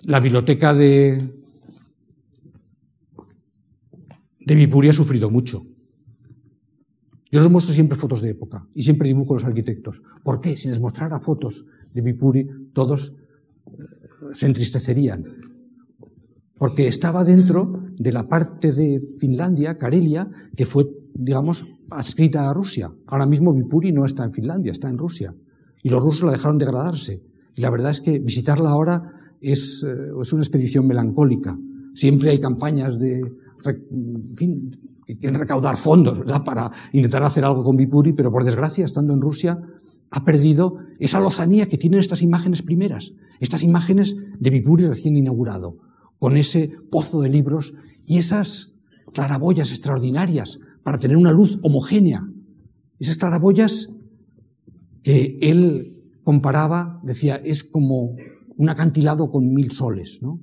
[0.06, 1.17] la biblioteca de,
[4.41, 5.65] de ha sufrido mucho.
[7.32, 10.04] Yo les muestro siempre fotos de época y siempre dibujo los arquitectos.
[10.21, 10.58] ¿Por qué?
[10.58, 13.15] Si les mostrara fotos de Vipuri, todos
[13.67, 15.23] eh, se entristecerían.
[16.58, 22.91] Porque estaba dentro de la parte de Finlandia, Karelia, que fue, digamos, adscrita a Rusia.
[23.08, 25.34] Ahora mismo Vipuri no está en Finlandia, está en Rusia.
[25.82, 27.21] Y los rusos la dejaron degradarse.
[27.56, 31.58] Y la verdad es que visitarla ahora es, eh, es una expedición melancólica.
[31.93, 34.71] Siempre hay campañas de, en fin,
[35.06, 39.21] que quieren recaudar fondos, para intentar hacer algo con Vipuri, pero por desgracia, estando en
[39.21, 39.60] Rusia,
[40.10, 45.77] ha perdido esa lozanía que tienen estas imágenes primeras, estas imágenes de Vipuri recién inaugurado,
[46.23, 47.73] con ese pozo de libros
[48.07, 48.77] y esas
[49.13, 52.25] claraboyas extraordinarias para tener una luz homogénea.
[52.97, 53.89] Esas claraboyas
[55.01, 58.15] que él comparaba, decía, es como
[58.55, 60.39] un acantilado con mil soles, ¿no?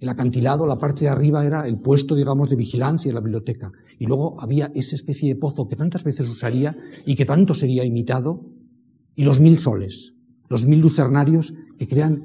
[0.00, 3.72] El acantilado, la parte de arriba era el puesto, digamos, de vigilancia de la biblioteca.
[3.98, 7.86] Y luego había esa especie de pozo que tantas veces usaría y que tanto sería
[7.86, 8.44] imitado.
[9.16, 10.18] Y los mil soles,
[10.50, 12.20] los mil lucernarios que crean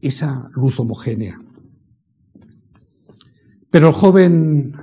[0.00, 1.36] esa luz homogénea.
[3.72, 4.74] Pero el joven,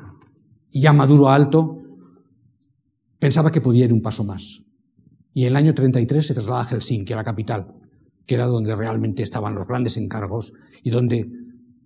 [0.71, 1.77] ya maduro alto,
[3.19, 4.65] pensaba que podía ir un paso más.
[5.31, 7.67] Y en el año 33 se traslada a Helsinki, a la capital,
[8.25, 11.29] que era donde realmente estaban los grandes encargos y donde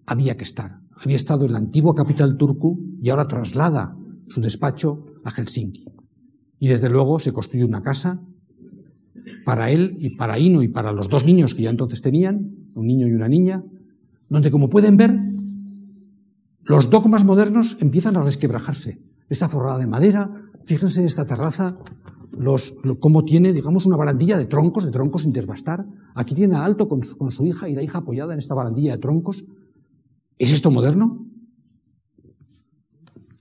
[0.05, 0.79] había que estar.
[0.95, 3.97] Había estado en la antigua capital turco y ahora traslada
[4.29, 5.83] su despacho a Helsinki.
[6.57, 8.25] Y desde luego se construye una casa
[9.43, 12.87] para él y para Ino y para los dos niños que ya entonces tenían, un
[12.87, 13.61] niño y una niña,
[14.29, 15.19] donde como pueden ver,
[16.65, 19.01] los dogmas modernos empiezan a resquebrajarse.
[19.29, 21.75] Esta forrada de madera, fíjense en esta terraza,
[22.37, 25.85] los, cómo tiene, digamos, una barandilla de troncos, de troncos sin desbastar.
[26.15, 28.93] Aquí tiene a Alto con con su hija y la hija apoyada en esta barandilla
[28.93, 29.45] de troncos,
[30.37, 31.25] ¿Es esto moderno?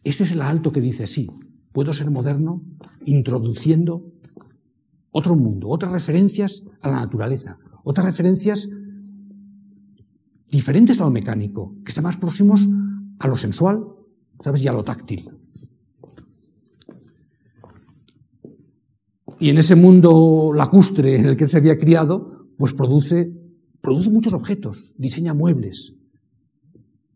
[0.05, 1.31] Este es el alto que dice, sí,
[1.73, 2.63] puedo ser moderno
[3.05, 4.13] introduciendo
[5.11, 8.69] otro mundo, otras referencias a la naturaleza, otras referencias
[10.49, 12.67] diferentes a lo mecánico, que están más próximos
[13.19, 13.85] a lo sensual,
[14.41, 14.63] ¿sabes?
[14.65, 15.31] Y a lo táctil.
[19.39, 23.33] Y en ese mundo lacustre en el que él se había criado, pues produce,
[23.81, 25.95] produce muchos objetos, diseña muebles,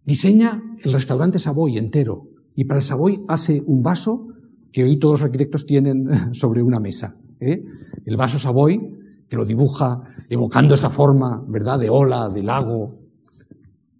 [0.05, 4.29] diseña el restaurante Savoy entero, y para el Savoy hace un vaso
[4.73, 7.17] que hoy todos los arquitectos tienen sobre una mesa.
[7.39, 7.65] ¿eh?
[8.05, 8.81] El vaso Savoy,
[9.29, 12.91] que lo dibuja evocando esta forma, ¿verdad?, de ola, de lago,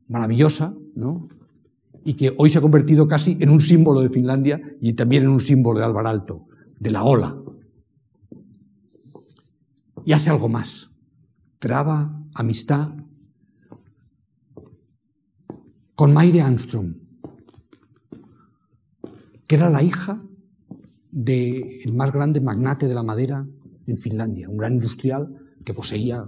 [0.09, 1.29] maravillosa, ¿no?
[2.07, 5.31] Y que hoy se ha convertido casi en un símbolo de Finlandia y también en
[5.31, 6.47] un símbolo de Alvar Alto,
[6.79, 7.37] de la ola.
[10.05, 10.97] Y hace algo más.
[11.59, 12.91] Traba amistad
[15.97, 16.95] con Maire Armstrong,
[19.47, 20.23] que era la hija
[21.11, 23.47] del más grande magnate de la madera
[23.87, 26.25] en Finlandia, un gran industrial que poseía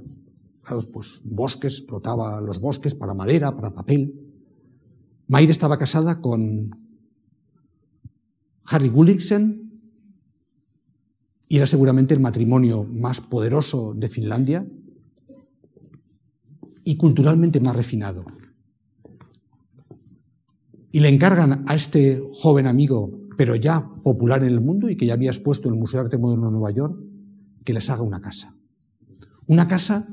[0.93, 4.28] pues, bosques, explotaba los bosques para madera, para papel.
[5.29, 6.71] Maire estaba casada con
[8.64, 9.69] Harry Gulliksen
[11.49, 14.67] y era seguramente el matrimonio más poderoso de Finlandia
[16.83, 18.25] y culturalmente más refinado.
[20.91, 25.05] Y le encargan a este joven amigo, pero ya popular en el mundo y que
[25.05, 26.99] ya había expuesto en el Museo de Arte Moderno de Nueva York,
[27.67, 28.57] que les haga una casa.
[29.47, 30.09] Una casa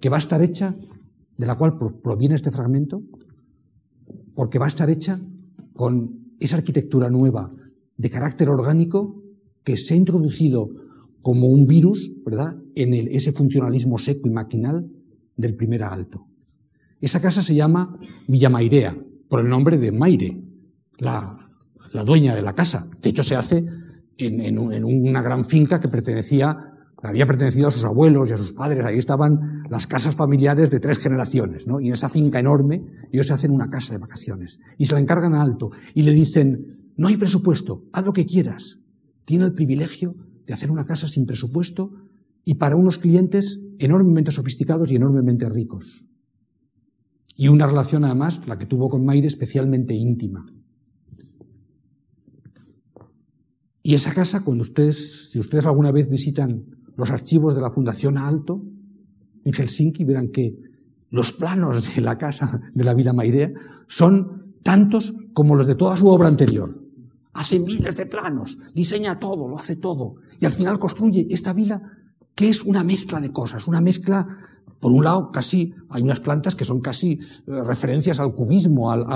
[0.00, 0.76] que va a estar hecha,
[1.36, 3.02] de la cual proviene este fragmento,
[4.34, 5.20] porque va a estar hecha
[5.74, 7.52] con esa arquitectura nueva
[7.96, 9.22] de carácter orgánico
[9.64, 10.70] que se ha introducido
[11.22, 14.90] como un virus, ¿verdad?, en ese funcionalismo seco y maquinal
[15.36, 16.26] del primer alto.
[17.00, 18.96] Esa casa se llama Villa Mairea,
[19.28, 20.42] por el nombre de Maire,
[20.98, 21.36] la,
[22.04, 22.88] dueña de la casa.
[23.00, 23.64] De hecho, se hace
[24.18, 26.71] en, una gran finca que pertenecía,
[27.08, 28.84] había pertenecido a sus abuelos y a sus padres.
[28.84, 31.80] Ahí estaban las casas familiares de tres generaciones, ¿no?
[31.80, 34.60] Y en esa finca enorme, ellos se hacen una casa de vacaciones.
[34.78, 35.70] Y se la encargan a alto.
[35.94, 38.80] Y le dicen, no hay presupuesto, haz lo que quieras.
[39.24, 40.14] Tiene el privilegio
[40.46, 41.90] de hacer una casa sin presupuesto
[42.44, 46.08] y para unos clientes enormemente sofisticados y enormemente ricos.
[47.36, 50.46] Y una relación además, la que tuvo con Maire, especialmente íntima.
[53.82, 58.18] Y esa casa, cuando ustedes, si ustedes alguna vez visitan los archivos de la Fundación
[58.18, 58.62] Alto,
[59.44, 60.56] en Helsinki, verán que
[61.10, 63.50] los planos de la casa de la Villa Mairea
[63.86, 66.80] son tantos como los de toda su obra anterior.
[67.34, 70.16] Hace miles de planos, diseña todo, lo hace todo.
[70.38, 71.82] Y al final construye esta vila
[72.34, 74.26] que es una mezcla de cosas, una mezcla
[74.82, 79.06] por un lado, casi hay unas plantas que son casi eh, referencias al cubismo, al,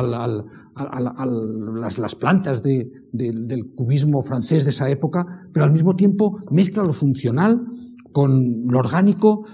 [1.80, 7.66] las, plantas del cubismo francés de esa época, pero al mismo tiempo mezcla lo funcional
[8.12, 9.44] con lo orgánico.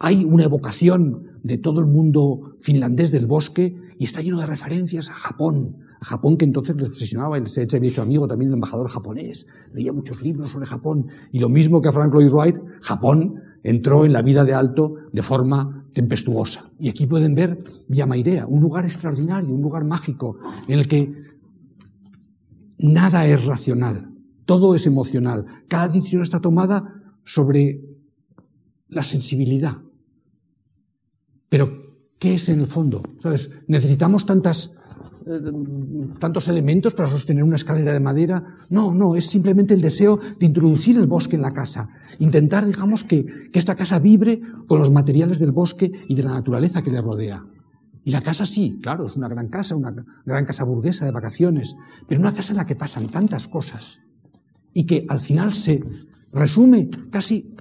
[0.00, 5.10] Hay una evocación de todo el mundo finlandés del bosque y está lleno de referencias
[5.10, 8.90] a Japón, a Japón que entonces les obsesionaba, se había hecho amigo también del embajador
[8.90, 13.36] japonés, leía muchos libros sobre Japón, y lo mismo que a Frank Lloyd Wright, Japón
[13.62, 16.64] entró en la vida de Alto de forma tempestuosa.
[16.78, 21.14] Y aquí pueden ver Villamairea, un lugar extraordinario, un lugar mágico, en el que
[22.78, 24.10] nada es racional,
[24.44, 25.46] todo es emocional.
[25.68, 27.80] Cada decisión está tomada sobre
[28.88, 29.78] la sensibilidad.
[31.48, 31.70] Pero,
[32.18, 33.02] ¿qué es en el fondo?
[33.22, 33.50] ¿Sabes?
[33.66, 34.74] Necesitamos tantas
[35.26, 35.40] eh,
[36.18, 38.56] tantos elementos para sostener una escalera de madera.
[38.70, 41.88] No, no, es simplemente el deseo de introducir el bosque en la casa.
[42.18, 46.32] Intentar, digamos, que, que esta casa vibre con los materiales del bosque y de la
[46.32, 47.44] naturaleza que le rodea.
[48.04, 49.94] Y la casa sí, claro, es una gran casa, una
[50.26, 51.76] gran casa burguesa de vacaciones,
[52.08, 54.00] pero una casa en la que pasan tantas cosas
[54.74, 55.82] y que al final se
[56.32, 57.54] resume casi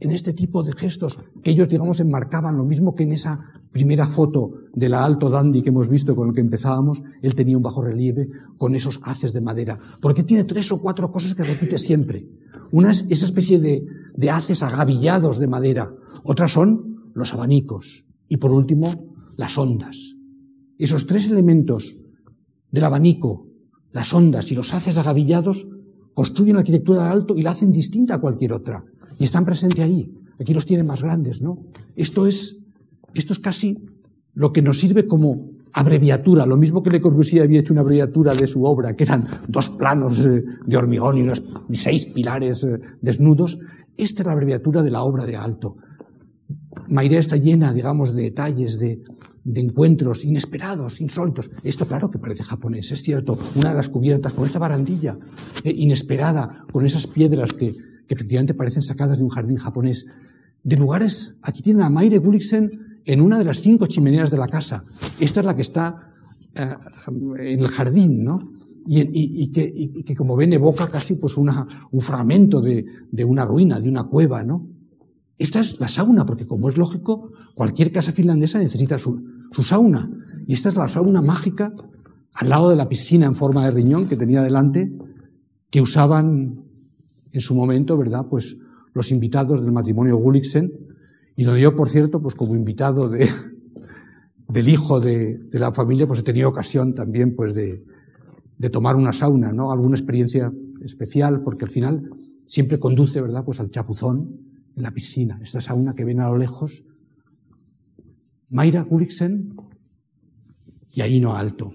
[0.00, 4.06] en este tipo de gestos que ellos, digamos, enmarcaban lo mismo que en esa primera
[4.06, 7.62] foto de la Alto Dandy que hemos visto con lo que empezábamos, él tenía un
[7.62, 11.78] bajo relieve con esos haces de madera, porque tiene tres o cuatro cosas que repite
[11.78, 12.28] siempre.
[12.72, 18.36] Una es esa especie de, de haces agavillados de madera, otras son los abanicos y
[18.36, 18.90] por último
[19.36, 20.14] las ondas.
[20.78, 21.96] Esos tres elementos
[22.70, 23.46] del abanico,
[23.92, 25.66] las ondas y los haces agavillados
[26.14, 28.84] construyen la arquitectura de alto y la hacen distinta a cualquier otra.
[29.18, 30.12] Y están presentes ahí.
[30.40, 31.64] Aquí los tienen más grandes, ¿no?
[31.96, 32.64] Esto es
[33.20, 33.86] esto es casi
[34.34, 38.34] lo que nos sirve como abreviatura, lo mismo que Le Corbusier había hecho una abreviatura
[38.34, 41.42] de su obra, que eran dos planos eh, de hormigón y unos
[41.72, 43.58] seis pilares eh, desnudos.
[43.96, 45.76] Esta es la abreviatura de la obra de Alto.
[46.88, 49.02] Maire está llena, digamos, de detalles, de,
[49.44, 51.50] encuentros inesperados, insólitos.
[51.64, 53.38] Esto, claro, que parece japonés, es cierto.
[53.56, 55.16] Una de las cubiertas con esta barandilla
[55.64, 60.16] eh, inesperada, con esas piedras que, que, efectivamente parecen sacadas de un jardín japonés.
[60.62, 64.48] De lugares, aquí tienen a Maire Gulliksen en una de las cinco chimeneas de la
[64.48, 64.84] casa.
[65.20, 66.12] Esta es la que está
[66.54, 66.74] eh,
[67.38, 68.38] en el jardín, ¿no?
[68.90, 74.04] y, que, como ven evoca casi pues un fragmento de, de, una ruina, de una
[74.04, 74.66] cueva, ¿no?
[75.36, 79.22] Esta es la sauna, porque como es lógico, cualquier casa finlandesa necesita su,
[79.52, 80.10] su sauna.
[80.46, 81.74] Y esta es la sauna mágica
[82.32, 84.90] al lado de la piscina en forma de riñón que tenía delante,
[85.70, 86.64] que usaban
[87.30, 88.26] en su momento, ¿verdad?
[88.28, 88.58] Pues
[88.94, 90.72] los invitados del matrimonio Gulliksen,
[91.38, 93.30] y donde yo, por cierto, pues como invitado de,
[94.48, 97.84] del hijo de, la familia, pues he tenido ocasión también pues de,
[98.72, 99.70] tomar una sauna, ¿no?
[99.70, 102.10] Alguna experiencia especial, porque al final
[102.44, 103.44] siempre conduce, ¿verdad?
[103.44, 104.36] Pues al chapuzón
[104.74, 106.82] en la piscina, esta sauna que ven a lo lejos.
[108.48, 109.54] Mayra Gulliksen
[110.90, 111.72] y ahí no Alto.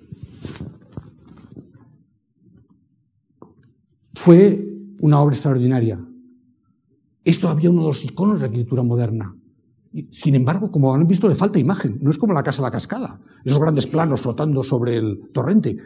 [4.14, 4.62] Fue
[5.00, 6.06] una obra extraordinaria.
[7.24, 9.34] Esto había uno de los iconos de la arquitectura moderna.
[10.10, 12.00] Sin embargo, como han visto, le falta imagen.
[12.02, 15.78] No es como la Casa de la Cascada, esos grandes planos flotando sobre el torrente.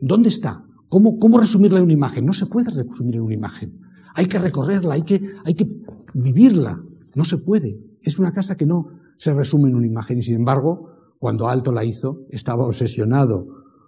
[0.00, 0.64] ¿Dónde está?
[0.88, 2.24] ¿Cómo, ¿Cómo resumirla en una imagen?
[2.24, 3.80] No se puede resumir en una imagen.
[4.14, 5.66] Hay que recorrerla, hay que, hay que
[6.14, 6.80] vivirla.
[7.14, 7.78] No se puede.
[8.02, 10.18] Es una casa que no se resume en una imagen.
[10.18, 13.46] Y sin embargo, cuando Alto la hizo, estaba obsesionado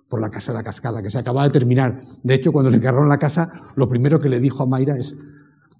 [0.09, 2.05] por la casa de la cascada, que se acababa de terminar.
[2.23, 5.17] De hecho, cuando le encargaron la casa, lo primero que le dijo a Mayra es,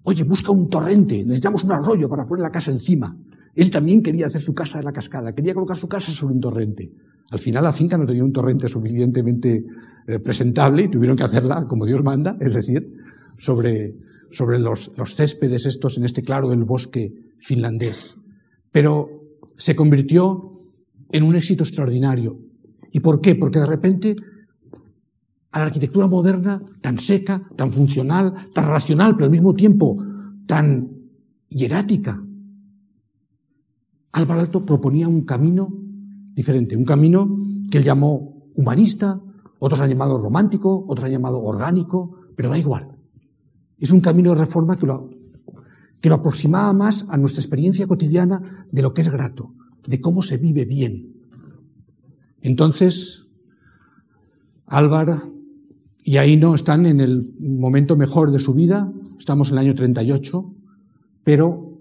[0.05, 3.15] oye, busca un torrente, necesitamos un arroyo para poner la casa encima.
[3.55, 6.41] Él también quería hacer su casa de la cascada, quería colocar su casa sobre un
[6.41, 6.91] torrente.
[7.31, 9.65] Al final la finca no tenía un torrente suficientemente
[10.07, 12.93] eh, presentable y tuvieron que hacerla como Dios manda, es decir,
[13.39, 13.95] sobre,
[14.31, 18.17] sobre los, los céspedes estos en este claro del bosque finlandés.
[18.71, 19.09] Pero
[19.57, 20.53] se convirtió
[21.11, 22.39] en un éxito extraordinario.
[22.91, 23.35] ¿Y por qué?
[23.35, 24.17] Porque de repente
[25.53, 30.03] a la arquitectura moderna, tan seca, tan funcional, tan racional, pero al mismo tiempo
[30.47, 30.89] tan
[31.49, 32.23] hierática,
[34.13, 35.73] Álvaro Alto proponía un camino
[36.35, 37.37] diferente, un camino
[37.71, 39.21] que él llamó humanista,
[39.59, 42.97] otros han llamado romántico, otros han llamado orgánico, pero da igual.
[43.79, 45.09] Es un camino de reforma que lo,
[46.01, 49.55] que lo aproximaba más a nuestra experiencia cotidiana de lo que es grato,
[49.87, 51.15] de cómo se vive bien.
[52.41, 53.31] Entonces,
[54.67, 55.33] Álvaro
[56.05, 59.75] y ahí no están en el momento mejor de su vida, estamos en el año
[59.75, 60.55] 38,
[61.23, 61.72] pero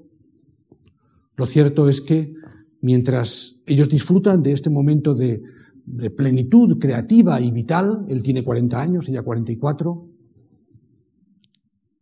[1.35, 2.33] lo cierto es que
[2.81, 5.41] mientras ellos disfrutan de este momento de,
[6.15, 10.07] plenitud creativa y vital, él tiene 40 años, ella 44,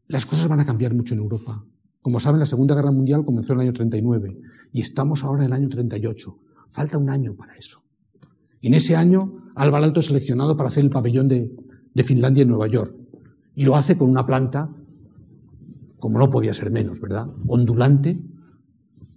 [0.07, 1.65] las cosas van a cambiar mucho en Europa.
[2.01, 4.38] Como saben, la Segunda Guerra Mundial comenzó en el año 39
[4.73, 6.38] y estamos ahora en el año 38.
[6.69, 7.82] Falta un año para eso.
[8.61, 11.49] En ese año, Álvaro Alto es seleccionado para hacer el pabellón de,
[11.93, 12.93] de Finlandia en Nueva York.
[13.55, 14.69] Y lo hace con una planta,
[15.99, 17.27] como no podía ser menos, ¿verdad?
[17.47, 18.19] Ondulante,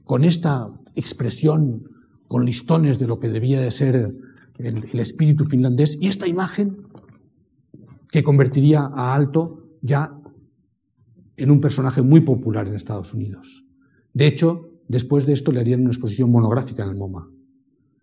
[0.05, 1.85] con esta expresión,
[2.29, 4.11] con listones de lo que debía de ser
[4.59, 6.77] el, espíritu finlandés, y esta imagen
[8.11, 10.13] que convertiría a Alto ya
[11.37, 13.65] en un personaje muy popular en Estados Unidos.
[14.13, 17.29] De hecho, después de esto le harían una exposición monográfica en el MoMA.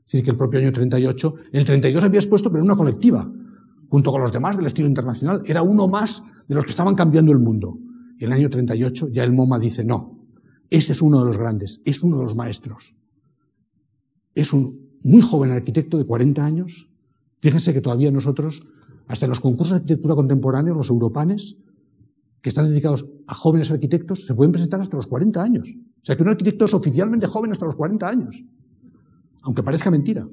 [0.05, 2.75] Es decir, que el propio año 38, en el 32 había expuesto, pero en una
[2.75, 3.31] colectiva,
[3.89, 5.41] junto con los demás del estilo internacional.
[5.45, 7.77] Era uno más de los que estaban cambiando el mundo.
[8.17, 10.18] Y en el año 38 ya el MoMA dice, no,
[10.69, 12.95] este es uno de los grandes, es uno de los maestros.
[14.35, 16.89] Es un muy joven arquitecto de 40 años.
[17.39, 18.61] Fíjense que todavía nosotros,
[19.07, 21.63] hasta en los concursos de arquitectura contemporánea, los europanes,
[22.41, 25.75] que están dedicados a jóvenes arquitectos, se pueden presentar hasta los 40 años.
[26.01, 28.43] O sea que un arquitecto es oficialmente joven hasta los 40 años.
[29.41, 30.27] Aunque parezca mentira.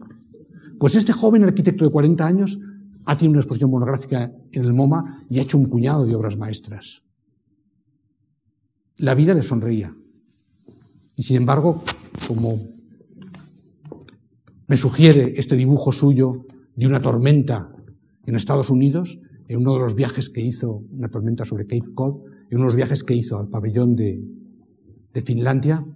[0.78, 2.58] Pues este joven arquitecto de 40 años
[3.06, 6.36] ha tenido una exposición monográfica en el MoMA y ha hecho un puñado de obras
[6.36, 7.02] maestras.
[8.96, 9.94] La vida le sonreía.
[11.16, 11.82] Y sin embargo,
[12.28, 12.60] como
[14.68, 16.44] me sugiere este dibujo suyo
[16.74, 17.72] de una tormenta
[18.26, 22.26] en Estados Unidos, en uno de los viajes que hizo, una tormenta sobre Cape Cod,
[22.50, 24.22] en uno de los viajes que hizo al pabellón de,
[25.14, 25.86] de Finlandia,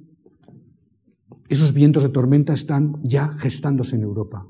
[1.48, 4.46] esos vientos de tormenta están ya gestándose en Europa.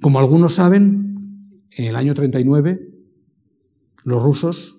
[0.00, 2.88] Como algunos saben, en el año 39
[4.04, 4.77] los rusos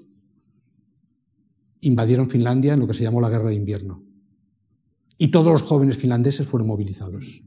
[1.82, 4.04] invadieron Finlandia en lo que se llamó la Guerra de Invierno.
[5.18, 7.44] Y todos los jóvenes finlandeses fueron movilizados.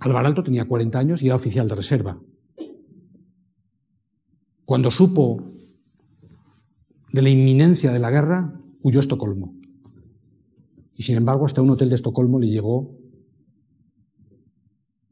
[0.00, 2.20] Alvar Alto tenía 40 años y era oficial de reserva.
[4.64, 5.52] Cuando supo
[7.12, 9.54] de la inminencia de la guerra, huyó a Estocolmo.
[10.94, 12.96] Y sin embargo, hasta un hotel de Estocolmo le llegó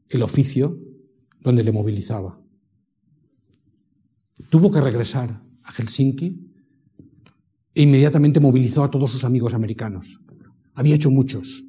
[0.09, 0.79] el oficio
[1.41, 2.41] donde le movilizaba.
[4.49, 6.46] Tuvo que regresar a Helsinki
[7.77, 10.19] e inmediatamente movilizó a todos sus amigos americanos.
[10.73, 11.63] Había hecho muchos.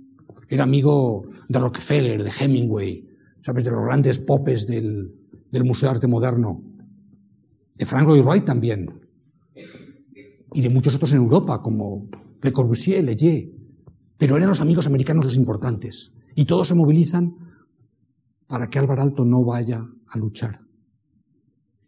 [0.48, 3.06] Era amigo de Rockefeller, de Hemingway,
[3.42, 3.64] ¿sabes?
[3.64, 5.12] De los grandes popes del,
[5.52, 6.64] del Museo de Arte Moderno.
[7.74, 8.88] De Frank Lloyd Wright también.
[10.54, 12.09] Y de muchos otros en Europa, como
[12.40, 13.50] Le Corbusier, Leger.
[14.16, 16.14] Pero eran los amigos americanos los importantes.
[16.34, 17.36] Y todos se movilizan
[18.46, 20.61] para que Álvaro Alto no vaya a luchar.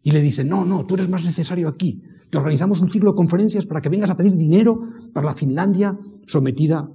[0.03, 2.03] Y le dicen, no, no, tú eres más necesario aquí.
[2.31, 4.79] Te organizamos un ciclo de conferencias para que vengas a pedir dinero
[5.13, 6.89] para la Finlandia sometida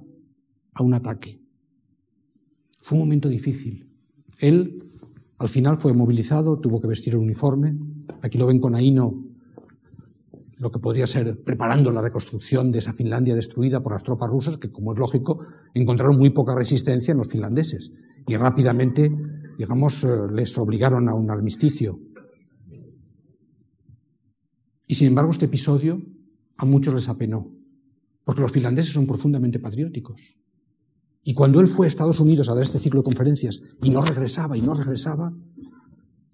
[0.73, 1.39] a un ataque.
[2.81, 3.87] Fue un momento difícil.
[4.39, 4.75] Él,
[5.37, 7.77] al final, fue movilizado, tuvo que vestir el uniforme.
[8.23, 9.13] Aquí lo ven con Aino,
[10.57, 14.57] lo que podría ser preparando la reconstrucción de esa Finlandia destruida por las tropas rusas,
[14.57, 15.39] que, como es lógico,
[15.75, 17.91] encontraron muy poca resistencia en los finlandeses.
[18.25, 19.11] Y rápidamente,
[19.55, 21.99] digamos, eh, les obligaron a un armisticio.
[24.87, 26.01] Y sin embargo, este episodio
[26.55, 27.53] a muchos les apenó,
[28.23, 30.37] porque los finlandeses son profundamente patrióticos.
[31.23, 34.01] Y cuando él fue a Estados Unidos a dar este ciclo de conferencias y no
[34.01, 35.33] regresaba y no regresaba,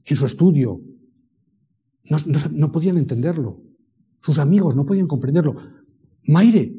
[0.06, 0.82] en su estudio
[2.51, 3.62] no, podían entenderlo.
[4.22, 5.56] Sus amigos no podían comprenderlo.
[6.28, 6.76] Maire,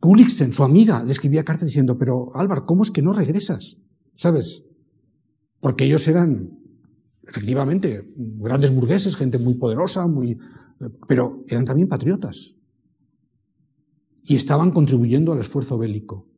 [0.00, 3.78] Gulliksen, su amiga, le escribía cartas diciendo, pero Álvaro, ¿cómo es que no regresas?
[4.16, 4.64] ¿Sabes?
[5.60, 6.58] Porque ellos eran,
[7.26, 10.38] efectivamente, grandes burgueses, gente muy poderosa, muy,
[11.06, 12.56] pero eran también patriotas.
[14.24, 16.28] Y estaban contribuyendo al esfuerzo bélico.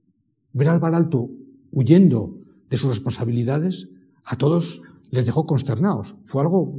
[0.52, 1.30] Ver al Alto
[1.70, 2.38] huyendo
[2.70, 3.88] de sus responsabilidades,
[4.24, 4.80] a todos
[5.10, 6.16] les dejó consternados.
[6.24, 6.72] Fue algo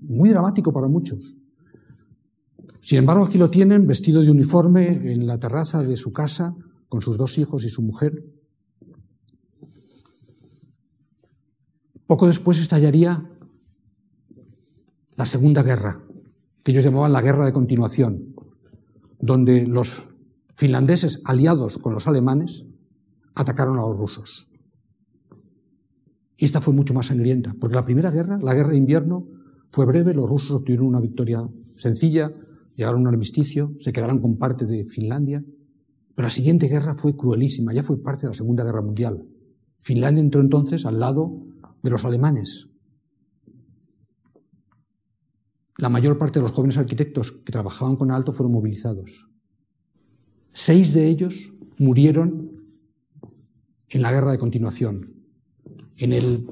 [0.00, 1.36] muy dramático para muchos.
[2.80, 6.54] Sin embargo, aquí lo tienen vestido de uniforme en la terraza de su casa
[6.88, 8.24] con sus dos hijos y su mujer.
[12.06, 13.28] Poco después estallaría
[15.16, 16.05] la Segunda Guerra,
[16.66, 18.34] que ellos llamaban la guerra de continuación,
[19.20, 20.08] donde los
[20.56, 22.66] finlandeses aliados con los alemanes
[23.36, 24.48] atacaron a los rusos.
[26.36, 29.28] Y esta fue mucho más sangrienta, porque la primera guerra, la guerra de invierno,
[29.70, 32.32] fue breve, los rusos obtuvieron una victoria sencilla,
[32.74, 35.44] llegaron a un armisticio, se quedaron con parte de Finlandia,
[36.16, 39.24] pero la siguiente guerra fue cruelísima, ya fue parte de la Segunda Guerra Mundial.
[39.78, 41.30] Finlandia entró entonces al lado
[41.84, 42.70] de los alemanes,
[45.78, 49.28] la mayor parte de los jóvenes arquitectos que trabajaban con Alto fueron movilizados.
[50.52, 52.50] Seis de ellos murieron
[53.88, 55.14] en la guerra de continuación,
[55.98, 56.46] en el,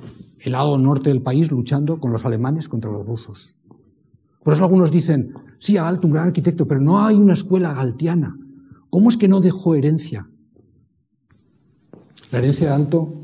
[0.44, 3.54] lado norte del país luchando con los alemanes contra los rusos.
[4.42, 8.38] Por eso algunos dicen, sí, Alto, un gran arquitecto, pero no hay una escuela galtiana.
[8.90, 10.28] ¿Cómo es que no dejó herencia?
[12.30, 13.14] La herencia de Alto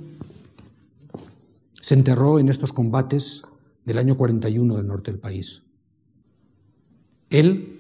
[1.83, 3.43] se enterró en estos combates
[3.85, 5.63] del año 41 del norte del país.
[7.31, 7.79] Él,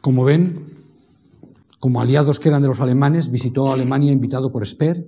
[0.00, 0.74] como ven,
[1.80, 5.06] como aliados que eran de los alemanes, visitó Alemania invitado por Speer,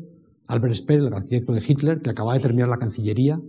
[0.49, 3.41] Albert Speer, el arquitecto de Hitler, que acababa de terminar la Cancillería,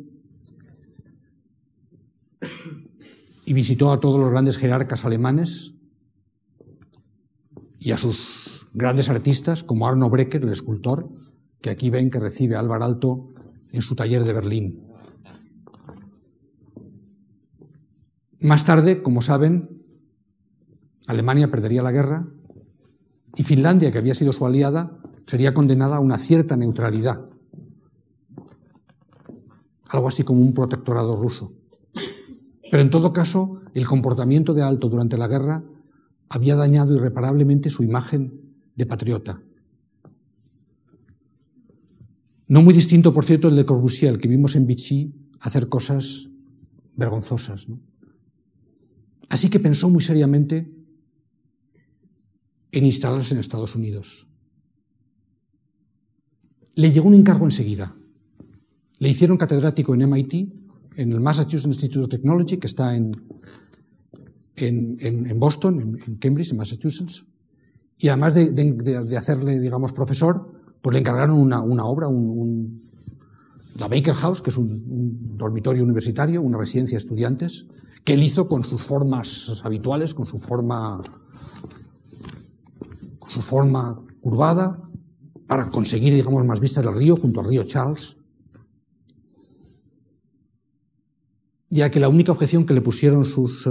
[3.45, 5.73] y visitó a todos los grandes jerarcas alemanes
[7.79, 11.09] y a sus grandes artistas, como Arno Brecker, el escultor,
[11.61, 13.29] que aquí ven que recibe a Álvaro Alto
[13.71, 14.86] en su taller de Berlín.
[18.39, 19.81] Más tarde, como saben,
[21.07, 22.27] Alemania perdería la guerra
[23.35, 27.25] y Finlandia, que había sido su aliada, sería condenada a una cierta neutralidad,
[29.89, 31.53] algo así como un protectorado ruso.
[32.69, 35.63] Pero en todo caso, el comportamiento de Alto durante la guerra
[36.29, 38.41] había dañado irreparablemente su imagen
[38.75, 39.41] de patriota.
[42.47, 46.29] No muy distinto, por cierto, el de Corbusier, el que vimos en Vichy hacer cosas
[46.95, 47.67] vergonzosas.
[47.69, 47.79] ¿no?
[49.29, 50.71] Así que pensó muy seriamente
[52.71, 54.27] en instalarse en Estados Unidos.
[56.75, 57.95] Le llegó un encargo enseguida.
[58.99, 60.33] Le hicieron catedrático en MIT,
[60.95, 63.11] en el Massachusetts Institute of Technology, que está en,
[64.55, 67.25] en, Boston, en, Cambridge, en Massachusetts.
[67.97, 70.51] Y además de, hacerle, digamos, profesor,
[70.81, 72.79] pues le encargaron una, obra, un,
[73.79, 77.65] la Baker House, que es un, dormitorio universitario, una residencia de estudiantes,
[78.03, 81.01] que él hizo con sus formas habituales, con su forma,
[83.19, 84.81] con su forma curvada,
[85.47, 88.17] para conseguir, digamos, más vistas del río, junto al río Charles.
[91.69, 93.69] Ya que la única objeción que le pusieron sus, eh,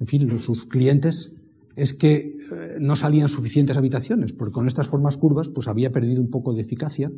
[0.00, 1.34] en fin, sus clientes
[1.74, 6.20] es que eh, no salían suficientes habitaciones, porque con estas formas curvas pues había perdido
[6.20, 7.10] un poco de eficacia.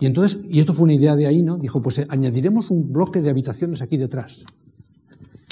[0.00, 1.58] Y entonces, y esto fue una idea de ahí, ¿no?
[1.58, 4.46] Dijo, pues eh, añadiremos un bloque de habitaciones aquí detrás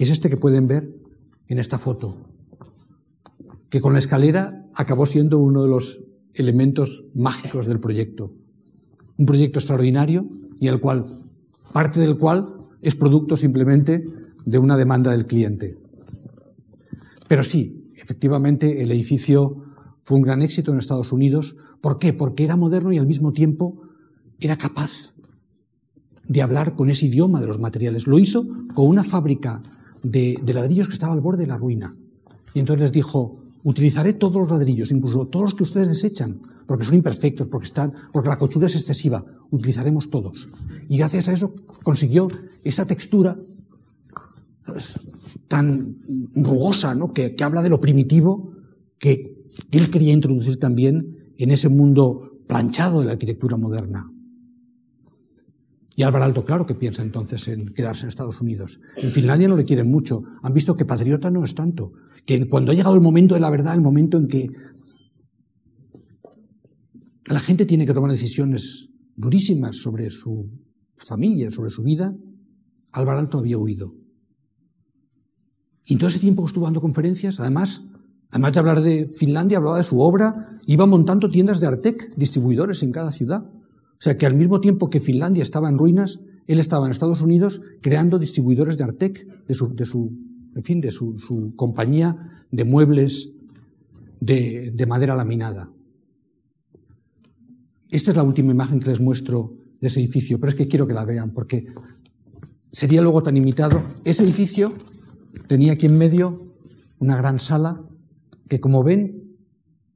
[0.00, 0.96] que es este que pueden ver
[1.46, 2.16] en esta foto,
[3.68, 6.00] que con la escalera acabó siendo uno de los
[6.32, 8.32] elementos mágicos del proyecto.
[9.18, 10.24] un proyecto extraordinario
[10.58, 11.04] y el cual,
[11.74, 12.48] parte del cual
[12.80, 14.02] es producto simplemente
[14.46, 15.76] de una demanda del cliente.
[17.28, 19.66] Pero sí, efectivamente, el edificio
[20.02, 21.56] fue un gran éxito en Estados Unidos.
[21.82, 22.14] ¿Por qué?
[22.14, 23.82] Porque era moderno y al mismo tiempo
[24.38, 25.14] era capaz
[26.26, 28.06] de hablar con ese idioma de los materiales.
[28.06, 29.60] Lo hizo con una fábrica
[30.02, 31.94] de, ladrillos que estaba al borde de la ruina.
[32.54, 36.84] Y entonces les dijo, utilizaré todos los ladrillos, incluso todos los que ustedes desechan, porque
[36.84, 40.48] son imperfectos, porque, están, porque la cochura es excesiva, utilizaremos todos.
[40.88, 42.28] Y gracias a eso consiguió
[42.64, 43.36] esa textura
[45.48, 45.96] tan
[46.34, 47.12] rugosa, ¿no?
[47.12, 48.52] que, que habla de lo primitivo
[48.98, 54.10] que él quería introducir también en ese mundo planchado de la arquitectura moderna.
[56.00, 58.80] Y Álvaro Alto, claro que piensa entonces en quedarse en Estados Unidos.
[58.96, 60.22] En Finlandia no le quieren mucho.
[60.42, 61.92] Han visto que patriota no es tanto.
[62.24, 64.48] Que cuando ha llegado el momento de la verdad, el momento en que
[67.26, 70.48] la gente tiene que tomar decisiones durísimas sobre su
[70.96, 72.16] familia, sobre su vida,
[72.92, 73.92] Álvaro Alto había huido.
[75.84, 77.84] Y en todo ese tiempo estuvo dando conferencias, además,
[78.30, 82.82] además de hablar de Finlandia, hablaba de su obra, iba montando tiendas de Artec, distribuidores
[82.82, 83.44] en cada ciudad.
[84.00, 87.20] O sea que al mismo tiempo que Finlandia estaba en ruinas, él estaba en Estados
[87.20, 90.16] Unidos creando distribuidores de Artec, de su,
[90.54, 93.34] en fin, de su, compañía de muebles
[94.20, 95.70] de madera laminada.
[97.90, 100.86] Esta es la última imagen que les muestro de ese edificio, pero es que quiero
[100.86, 101.66] que la vean porque
[102.70, 103.82] sería luego tan imitado.
[104.04, 104.72] Ese edificio
[105.46, 106.38] tenía aquí en medio
[107.00, 107.80] una gran sala
[108.48, 109.36] que, como ven,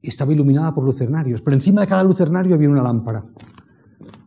[0.01, 3.23] estaba iluminada por lucernarios, pero encima de cada lucernario había una lámpara.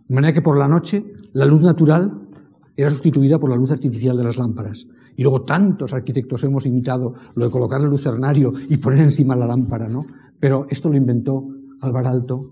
[0.08, 1.04] De manera que por la noche
[1.34, 2.28] la luz natural
[2.76, 4.86] era sustituida por la luz artificial de las lámparas.
[5.16, 9.46] Y luego tantos arquitectos hemos imitado lo de colocar el lucernario y poner encima la
[9.46, 10.06] lámpara, ¿no?
[10.40, 11.46] Pero esto lo inventó
[11.80, 12.50] Álvaro Alto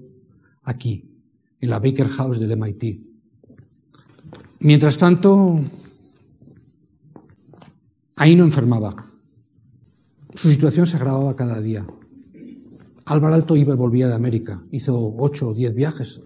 [0.64, 1.08] aquí,
[1.60, 3.00] en la Baker House del MIT.
[4.60, 5.56] Mientras tanto,
[8.16, 9.10] ahí no enfermaba.
[10.34, 11.86] Su situación se agravaba cada día.
[13.04, 14.62] Álvaro Alto iba y volvía de América.
[14.72, 16.20] Hizo ocho o diez viajes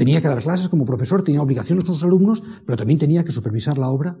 [0.00, 3.32] Tenía que dar clases como profesor, tenía obligaciones con sus alumnos, pero también tenía que
[3.32, 4.16] supervisar la obra.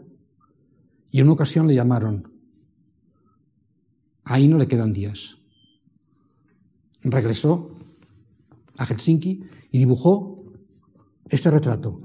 [1.10, 2.30] Y en una ocasión le llamaron.
[4.24, 5.38] Ahí no le quedan días.
[7.00, 7.70] Regresó
[8.76, 10.44] a Helsinki y dibujó
[11.30, 12.02] este retrato,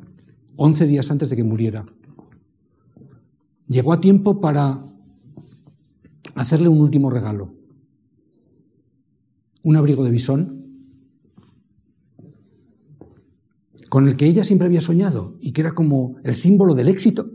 [0.56, 1.84] 11 días antes de que muriera.
[3.68, 4.80] Llegó a tiempo para
[6.34, 7.54] hacerle un último regalo.
[9.64, 10.65] Un abrigo de bisón
[13.96, 17.32] con el que ella siempre había soñado y que era como el símbolo del éxito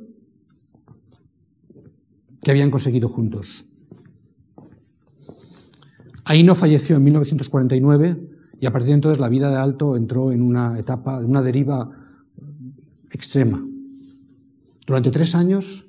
[2.43, 3.67] que habían conseguido juntos.
[6.23, 8.21] Ahí no falleció en 1949
[8.61, 11.93] y a partir de entonces la vida de Alto entró en una etapa, una deriva
[13.11, 13.67] extrema.
[14.87, 15.87] Durante tres años,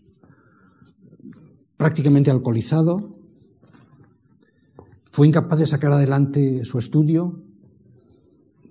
[1.76, 3.18] prácticamente alcoholizado,
[5.10, 7.44] fue incapaz de sacar adelante su estudio,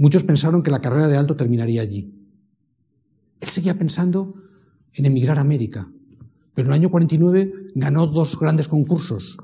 [0.00, 2.10] Muchos pensaron que la carrera de Alto terminaría allí.
[3.38, 4.32] Él seguía pensando
[4.94, 5.92] en emigrar a América,
[6.54, 9.36] pero en el año 49 ganó dos grandes concursos.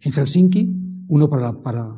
[0.00, 0.74] En Helsinki,
[1.08, 1.94] uno para,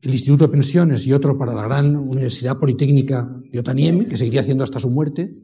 [0.00, 4.40] el Instituto de Pensiones y otro para la gran Universidad Politécnica de Otaniemi, que seguiría
[4.40, 5.36] haciendo hasta su muerte,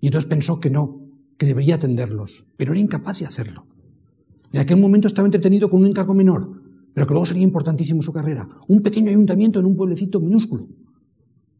[0.00, 1.06] y entonces pensó que no,
[1.36, 3.64] que debería atenderlos, pero era incapaz de hacerlo.
[4.50, 6.57] En aquel momento estaba entretenido con un encargo menor,
[6.98, 8.48] pero que luego sería importantísimo su carrera.
[8.66, 10.66] Un pequeño ayuntamiento en un pueblecito minúsculo,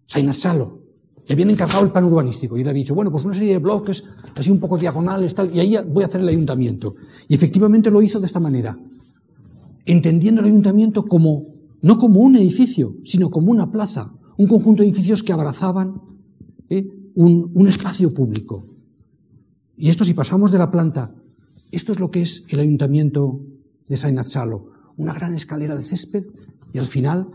[0.05, 0.81] Sainasalo.
[1.29, 3.59] Le habían encargado el plan urbanístico y le ha dicho, bueno, pues una serie de
[3.59, 4.03] bloques,
[4.35, 6.97] así un poco diagonales, tal, y ahí voy a hacer el ayuntamiento.
[7.29, 8.77] Y efectivamente lo hizo de esta manera,
[9.87, 11.45] entendiendo el ayuntamiento como,
[11.83, 16.03] no como un edificio, sino como una plaza, un conjunto de edificios que abrazaban
[16.69, 16.85] ¿eh?
[17.15, 18.65] un, espacio público.
[19.77, 21.15] Y esto, si pasamos de la planta,
[21.71, 23.39] esto es lo que es el ayuntamiento
[23.89, 26.27] de Sainazalo una gran escalera de césped
[26.73, 27.29] y al final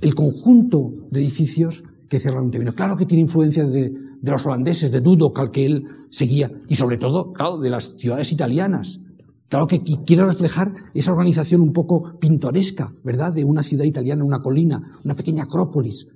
[0.00, 2.74] el conjunto de edificios que cierran un término.
[2.74, 3.92] Claro que tiene influencias de,
[4.22, 8.30] los holandeses, de Dudo, al que él seguía, y sobre todo, claro, de las ciudades
[8.30, 9.00] italianas.
[9.48, 13.32] Claro que quiere reflejar esa organización un poco pintoresca, ¿verdad?
[13.32, 16.08] De una ciudad italiana, una colina, una pequeña acrópolis,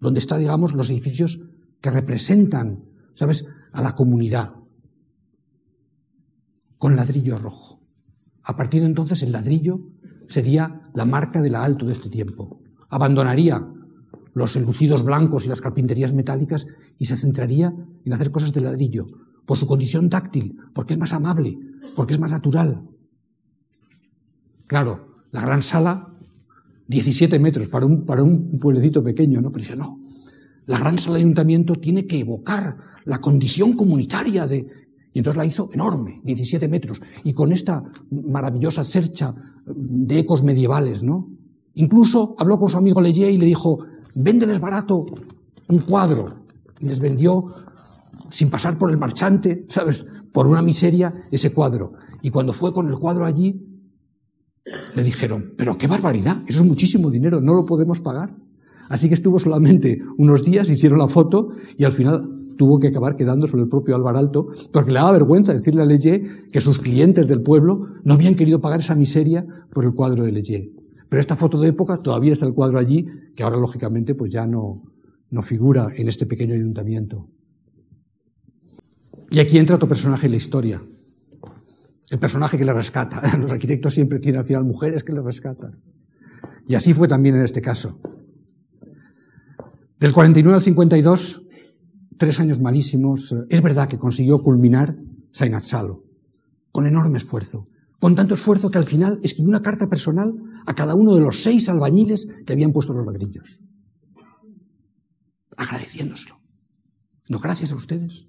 [0.00, 1.40] donde están, digamos, los edificios
[1.80, 2.84] que representan,
[3.14, 4.54] ¿sabes?, a la comunidad.
[6.78, 7.80] Con ladrillo rojo.
[8.44, 9.80] A partir de entonces, el ladrillo
[10.28, 12.60] sería la marca de la alto de este tiempo.
[12.88, 13.66] Abandonaría
[14.34, 16.66] los enlucidos blancos y las carpinterías metálicas
[16.98, 17.74] y se centraría
[18.04, 19.06] en hacer cosas de ladrillo,
[19.44, 21.58] por su condición táctil, porque es más amable,
[21.96, 22.82] porque es más natural.
[24.66, 26.08] Claro, la gran sala,
[26.86, 29.50] 17 metros para un, para un pueblecito pequeño, ¿no?
[29.50, 29.98] Pero dice, no,
[30.66, 34.68] la gran sala de ayuntamiento tiene que evocar la condición comunitaria de...
[35.12, 39.34] Y entonces la hizo enorme, 17 metros, y con esta maravillosa cercha
[39.66, 41.30] de ecos medievales, ¿no?
[41.74, 43.78] Incluso habló con su amigo Leyer y le dijo,
[44.14, 45.06] véndeles barato
[45.68, 46.26] un cuadro.
[46.80, 47.46] Y les vendió,
[48.30, 50.06] sin pasar por el marchante, ¿sabes?
[50.32, 51.92] Por una miseria, ese cuadro.
[52.22, 53.64] Y cuando fue con el cuadro allí,
[54.94, 58.36] le dijeron, pero qué barbaridad, eso es muchísimo dinero, no lo podemos pagar.
[58.88, 62.22] Así que estuvo solamente unos días, hicieron la foto y al final
[62.56, 65.86] tuvo que acabar quedando sobre el propio Álvaro Alto, porque le daba vergüenza decirle a
[65.86, 70.24] Leyé que sus clientes del pueblo no habían querido pagar esa miseria por el cuadro
[70.24, 70.72] de Leyé.
[71.08, 74.46] Pero esta foto de época todavía está el cuadro allí, que ahora lógicamente pues ya
[74.46, 74.82] no,
[75.30, 77.28] no figura en este pequeño ayuntamiento.
[79.30, 80.82] Y aquí entra otro personaje en la historia,
[82.10, 83.20] el personaje que le rescata.
[83.38, 85.80] Los arquitectos siempre tienen al final mujeres que le rescatan.
[86.66, 88.00] Y así fue también en este caso.
[89.98, 91.46] Del 49 al 52,
[92.18, 94.96] tres años malísimos, es verdad que consiguió culminar
[95.32, 96.04] Sainatsalo,
[96.70, 97.68] con enorme esfuerzo,
[97.98, 100.32] con tanto esfuerzo que al final escribió una carta personal
[100.66, 103.60] a cada uno de los seis albañiles que habían puesto los ladrillos,
[105.56, 106.38] agradeciéndoselo.
[107.28, 108.28] No, gracias a ustedes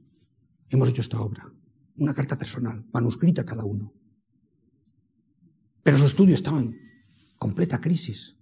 [0.70, 1.54] hemos hecho esta obra.
[1.98, 3.94] Una carta personal, manuscrita a cada uno.
[5.84, 6.76] Pero su estudio estaba en
[7.38, 8.38] completa crisis.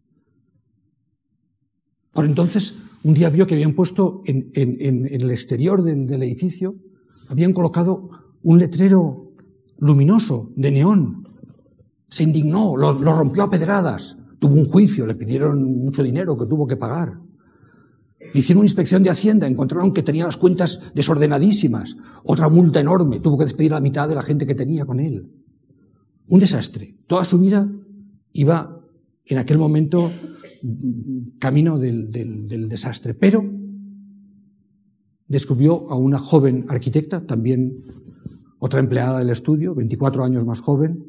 [2.12, 6.76] Por entonces, un día vio que habían puesto en, el exterior del, edificio,
[7.30, 8.10] habían colocado
[8.44, 9.32] un letrero
[9.80, 11.28] luminoso de neón.
[12.10, 14.18] Se indignó, lo, rompió a pedradas.
[14.40, 17.20] Tuvo un juicio, le pidieron mucho dinero que tuvo que pagar.
[18.34, 21.96] Hicieron una inspección de Hacienda, encontraron que tenía las cuentas desordenadísimas.
[22.24, 25.32] Otra multa enorme, tuvo que despedir la mitad de la gente que tenía con él.
[26.28, 26.98] Un desastre.
[27.08, 27.70] Toda su vida
[28.34, 28.82] iba
[29.26, 30.12] en aquel momento
[31.40, 33.14] camino del, desastre.
[33.14, 33.44] Pero
[35.28, 37.78] descubrió a una joven arquitecta, también
[38.60, 41.06] otra empleada del estudio, 24 años más joven,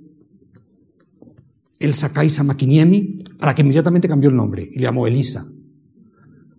[1.78, 5.46] Elsa Kaisa Makiniemi, a la que inmediatamente cambió el nombre y le llamó Elisa,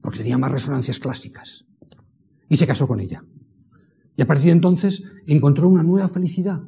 [0.01, 1.65] porque tenía más resonancias clásicas.
[2.47, 3.23] Y se casó con ella.
[4.15, 6.61] Y a partir de entonces encontró una nueva felicidad,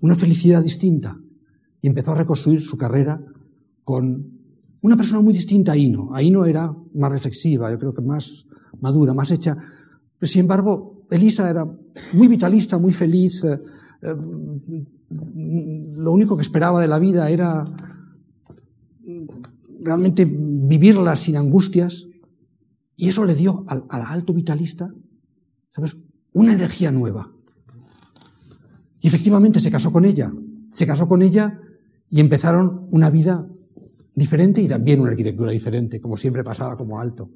[0.00, 1.18] una felicidad distinta,
[1.80, 3.22] y empezó a reconstruir su carrera
[3.84, 4.33] con
[4.84, 6.14] una persona muy distinta a Ino.
[6.14, 8.46] Aino era más reflexiva, yo creo que más
[8.82, 9.56] madura, más hecha.
[10.20, 11.64] Sin embargo, Elisa era
[12.12, 13.44] muy vitalista, muy feliz.
[13.44, 13.58] Eh,
[14.02, 14.14] eh,
[15.08, 17.64] lo único que esperaba de la vida era
[19.80, 22.06] realmente vivirla sin angustias.
[22.94, 24.92] Y eso le dio al, al alto vitalista,
[25.70, 25.96] ¿sabes?
[26.34, 27.32] Una energía nueva.
[29.00, 30.30] Y efectivamente se casó con ella.
[30.72, 31.58] Se casó con ella
[32.10, 33.48] y empezaron una vida
[34.14, 37.30] diferente y también una arquitectura diferente, como siempre pasaba como alto.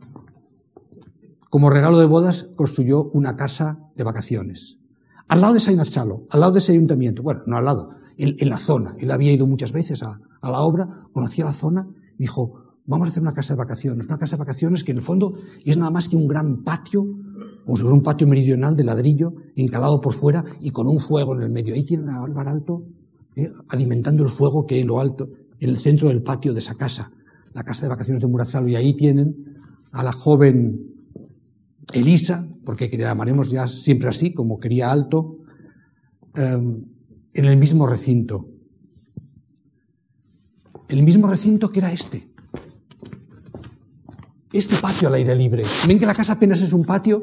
[1.50, 4.78] Como regalo de bodas construyó una casa de vacaciones.
[5.28, 8.58] Al lado de Sainachalo, al lado de ese ayuntamiento, bueno, no al lado, en, la
[8.58, 8.94] zona.
[8.98, 13.22] Él había ido muchas veces a, la obra, conocía la zona, dijo, vamos a hacer
[13.22, 14.06] una casa de vacaciones.
[14.06, 17.06] Una casa de vacaciones que en el fondo es nada más que un gran patio,
[17.64, 21.34] como si fuera un patio meridional de ladrillo, encalado por fuera y con un fuego
[21.34, 21.74] en el medio.
[21.74, 22.82] Ahí tiene a Álvaro Alto
[23.36, 25.28] eh, alimentando el fuego que en lo alto,
[25.60, 27.10] en el centro del patio de esa casa,
[27.54, 29.58] la casa de vacaciones de Murazalo, y ahí tienen
[29.92, 30.88] a la joven
[31.92, 35.38] Elisa, porque la llamaremos ya siempre así, como quería Alto,
[36.34, 36.84] em,
[37.32, 38.48] en el mismo recinto.
[40.88, 42.28] El mismo recinto que era este.
[44.52, 45.62] Este patio al aire libre.
[45.86, 47.22] Ven que la casa apenas es un patio,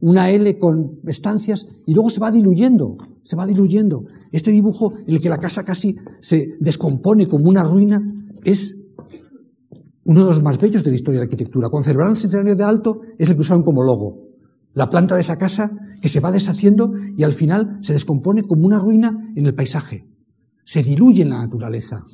[0.00, 4.04] una L con estancias, y luego se va diluyendo, se va diluyendo.
[4.32, 8.02] Este dibujo en el que la casa casi se descompone como una ruina
[8.44, 8.86] es
[10.04, 11.68] uno de los más bellos de la historia de la arquitectura.
[11.68, 14.28] Cuando celebraron el centenario de Alto es el que usaron como logo.
[14.72, 15.70] La planta de esa casa
[16.00, 20.06] que se va deshaciendo y al final se descompone como una ruina en el paisaje.
[20.64, 22.04] Se diluye en la naturaleza.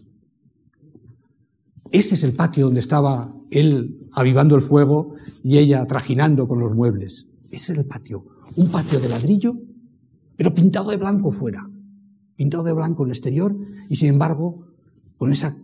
[1.93, 6.75] Este es el patio donde estaba él avivando el fuego y ella trajinando con los
[6.75, 7.29] muebles.
[7.51, 8.25] Ese es el patio.
[8.57, 9.53] Un patio de ladrillo,
[10.37, 11.67] pero pintado de blanco fuera.
[12.37, 13.57] Pintado de blanco el exterior
[13.89, 14.67] y sin embargo
[15.17, 15.57] con esa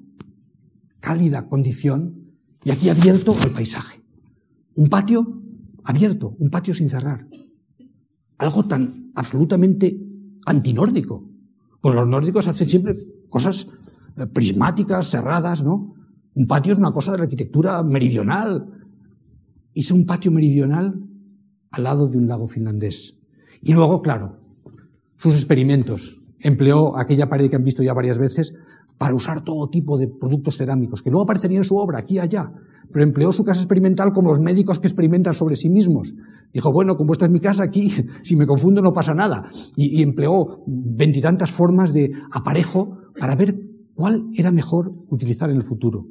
[1.00, 2.32] cálida condición
[2.64, 4.02] y aquí abierto el paisaje.
[4.74, 5.42] Un patio
[5.84, 7.26] abierto, un patio sin cerrar.
[8.38, 9.98] Algo tan absolutamente
[10.46, 11.28] antinórdico.
[11.80, 12.96] Pues los nórdicos hacen siempre
[13.28, 13.68] cosas
[14.16, 15.94] eh, prismáticas, cerradas, ¿no?
[16.34, 18.66] Un patio es una cosa de la arquitectura meridional.
[19.74, 21.02] Hizo un patio meridional
[21.70, 23.18] al lado de un lago finlandés.
[23.60, 24.38] Y luego, claro,
[25.16, 26.18] sus experimentos.
[26.43, 28.55] Empleó aquella pared que han visto ya varias veces
[28.99, 32.18] para usar todo tipo de productos cerámicos, que luego aparecerían en su obra, aquí y
[32.18, 32.53] allá,
[32.93, 36.14] pero empleó su casa experimental como los médicos que experimentan sobre sí mismos.
[36.53, 37.90] Dijo, bueno, como esta es mi casa aquí,
[38.22, 39.51] si me confundo no pasa nada.
[39.76, 43.57] Y, empleó veintitantas formas de aparejo para ver
[43.95, 46.07] cuál era mejor utilizar en el futuro.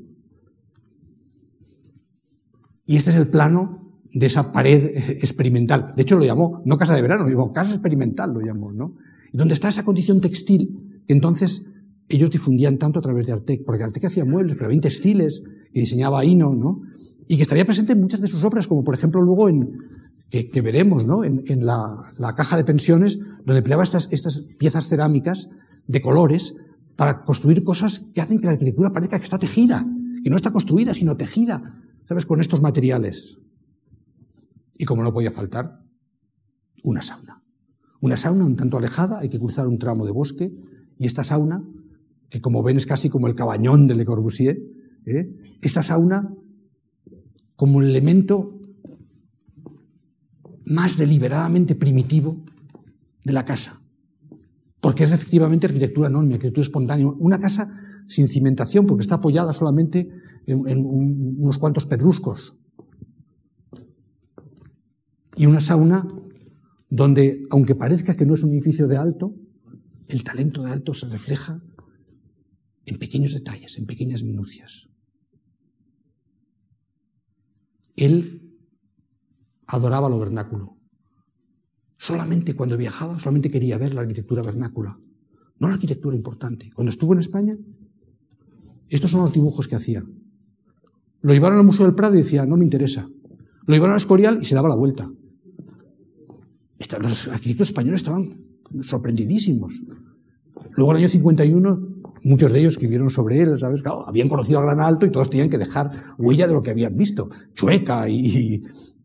[2.85, 4.83] Y este es el plano de esa pared
[5.21, 5.93] experimental.
[5.95, 8.95] De hecho, lo llamó, no casa de verano, lo llamó casa experimental, lo llamó, ¿no?
[9.31, 11.65] Y donde está esa condición textil que entonces
[12.09, 15.79] ellos difundían tanto a través de Artec, porque Artec hacía muebles, pero había textiles, y
[15.79, 16.81] diseñaba hino, ¿no?
[17.27, 19.77] Y que estaría presente en muchas de sus obras, como por ejemplo luego en,
[20.29, 21.23] que, veremos, ¿no?
[21.23, 25.49] En, la, la, caja de pensiones, donde empleaba estas, estas piezas cerámicas
[25.87, 26.53] de colores
[26.95, 29.85] para construir cosas que hacen que la arquitectura parezca que está tejida,
[30.23, 32.25] que no está construida, sino tejida, ¿sabes?
[32.25, 33.39] Con estos materiales.
[34.77, 35.79] Y como no podía faltar,
[36.83, 37.40] una sauna.
[38.01, 40.53] Una sauna un tanto alejada, hay que cruzar un tramo de bosque,
[40.99, 41.63] y esta sauna,
[42.29, 44.59] que como ven es casi como el cabañón de Le Corbusier,
[45.05, 45.33] ¿eh?
[45.61, 46.33] esta sauna
[47.55, 48.59] como el elemento
[50.65, 52.43] más deliberadamente primitivo
[53.23, 53.81] de la casa.
[54.79, 57.07] Porque es efectivamente arquitectura enorme, arquitectura espontánea.
[57.07, 57.71] Una casa
[58.07, 60.09] sin cimentación, porque está apoyada solamente
[60.47, 62.57] en, unos cuantos pedruscos.
[65.35, 66.07] Y una sauna
[66.91, 69.33] donde, aunque parezca que no es un edificio de alto,
[70.09, 71.63] el talento de alto se refleja
[72.85, 74.89] en pequeños detalles, en pequeñas minucias.
[77.95, 78.57] Él
[79.67, 80.77] adoraba lo vernáculo.
[81.97, 84.97] Solamente cuando viajaba, solamente quería ver la arquitectura vernácula,
[85.59, 86.71] no la arquitectura importante.
[86.75, 87.57] Cuando estuvo en España,
[88.89, 90.03] estos son los dibujos que hacía.
[91.21, 93.07] Lo llevaron al Museo del Prado y decía, no me interesa.
[93.65, 95.09] Lo llevaron al Escorial y se daba la vuelta.
[97.01, 98.37] Los arquitectos españoles estaban
[98.81, 99.83] sorprendidísimos.
[100.75, 101.87] Luego, en el año 51,
[102.23, 103.81] muchos de ellos escribieron sobre él, ¿sabes?
[104.05, 106.95] habían conocido al Gran Alto y todos tenían que dejar huella de lo que habían
[106.95, 107.29] visto.
[107.53, 108.63] Chueca y,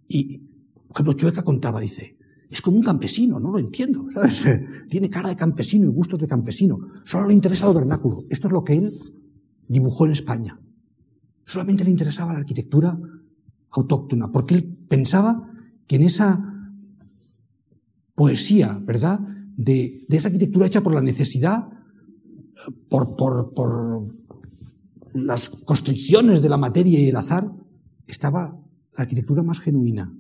[0.09, 0.43] y,
[0.91, 2.17] ejemplo, Chueca contaba, dice,
[2.51, 4.45] es como un campesino, no lo entiendo, ¿sabes?
[4.89, 6.79] Tiene cara de campesino y gustos de campesino.
[7.05, 8.25] Solo le interesa lo vernáculo.
[8.31, 8.93] Esto es lo que él
[9.69, 10.61] dibujó en España.
[11.45, 12.99] Solamente le interesaba la arquitectura
[13.71, 15.51] autóctona, porque él pensaba
[15.87, 16.56] que en esa
[18.17, 19.21] poesía, ¿verdad?
[19.57, 21.69] De, esa arquitectura hecha por la necesidad,
[22.89, 23.15] por,
[25.15, 27.53] las constricciones de la materia y el azar,
[28.07, 28.59] estaba
[28.97, 30.13] la arquitectura más genuina.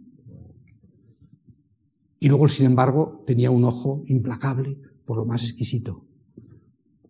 [2.20, 6.04] Y luego, sin embargo, tenía un ojo implacable por lo más exquisito.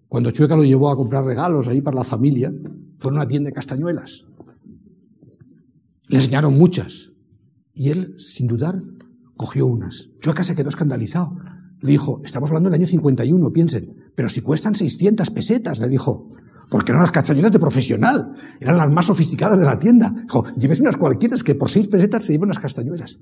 [0.09, 2.53] Cuando Chueca lo llevó a comprar regalos ahí para la familia,
[2.99, 4.27] fue a una tienda de castañuelas.
[6.09, 7.13] Le enseñaron muchas.
[7.75, 8.81] Y él, sin dudar,
[9.37, 10.11] cogió unas.
[10.21, 11.37] Chueca se quedó escandalizado.
[11.81, 16.31] Le dijo, estamos hablando del año 51, piensen, pero si cuestan 600 pesetas, le dijo,
[16.71, 20.15] porque eran las castañuelas de profesional, eran las más sofisticadas de la tienda.
[20.23, 23.21] Dijo, lleves unas cualquiera, que por seis pesetas se llevan unas castañuelas.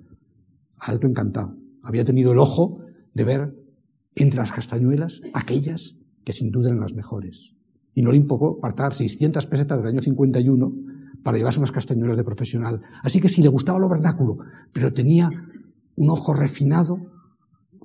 [0.79, 1.57] Alto encantado.
[1.83, 2.79] Había tenido el ojo
[3.13, 3.55] de ver
[4.15, 7.55] entre las castañuelas aquellas que sin duda eran las mejores.
[7.93, 10.73] Y no le importó apartar 600 pesetas del año 51
[11.23, 12.83] para llevarse unas castañuelas de profesional.
[13.03, 14.39] Así que sí le gustaba lo vernáculo,
[14.73, 15.31] pero tenía
[15.97, 16.99] un ojo refinado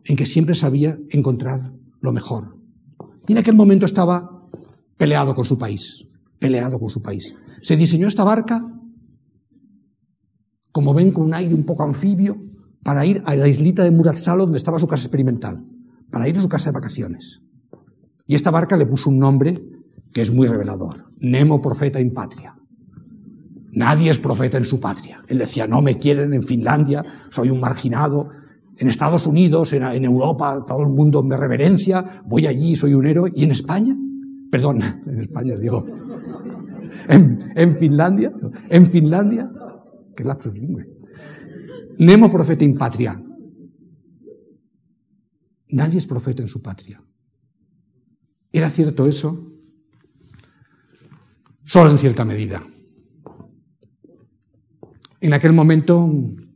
[0.05, 2.55] en que siempre sabía encontrar lo mejor.
[3.28, 4.47] Y en aquel momento estaba
[4.97, 6.07] peleado con su país,
[6.39, 7.36] peleado con su país.
[7.62, 8.64] Se diseñó esta barca,
[10.72, 12.38] como ven, con un aire un poco anfibio,
[12.84, 15.64] para ir a la islita de Muratsalo, donde estaba su casa experimental,
[16.12, 17.41] para ir a su casa de vacaciones.
[18.26, 19.62] Y esta barca le puso un nombre
[20.14, 22.59] que es muy revelador, Nemo Profeta in Patria.
[23.72, 25.24] Nadie es profeta en su patria.
[25.28, 28.30] Él decía, no me quieren en Finlandia, soy un marginado.
[28.78, 33.32] En Estados Unidos, en, Europa, todo el mundo me reverencia, voy allí, soy un héroe.
[33.36, 33.95] ¿Y en España?
[34.49, 35.86] Perdón, en España digo.
[37.07, 38.32] En, Finlandia,
[38.70, 39.49] en Finlandia,
[40.15, 40.88] que lapsus lingüe.
[41.99, 43.22] Nemo profeta in patria.
[45.70, 47.03] Nadie es profeta en su patria.
[48.51, 49.53] ¿Era cierto eso?
[51.65, 52.63] Solo en cierta medida.
[55.22, 56.09] En aquel momento,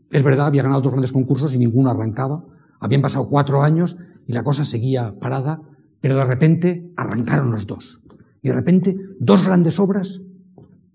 [0.09, 2.45] es verdad, había ganado dos grandes concursos y ninguno arrancaba.
[2.79, 5.61] Habían pasado cuatro años y la cosa seguía parada,
[5.99, 8.01] pero de repente arrancaron los dos.
[8.41, 10.21] Y de repente, dos grandes obras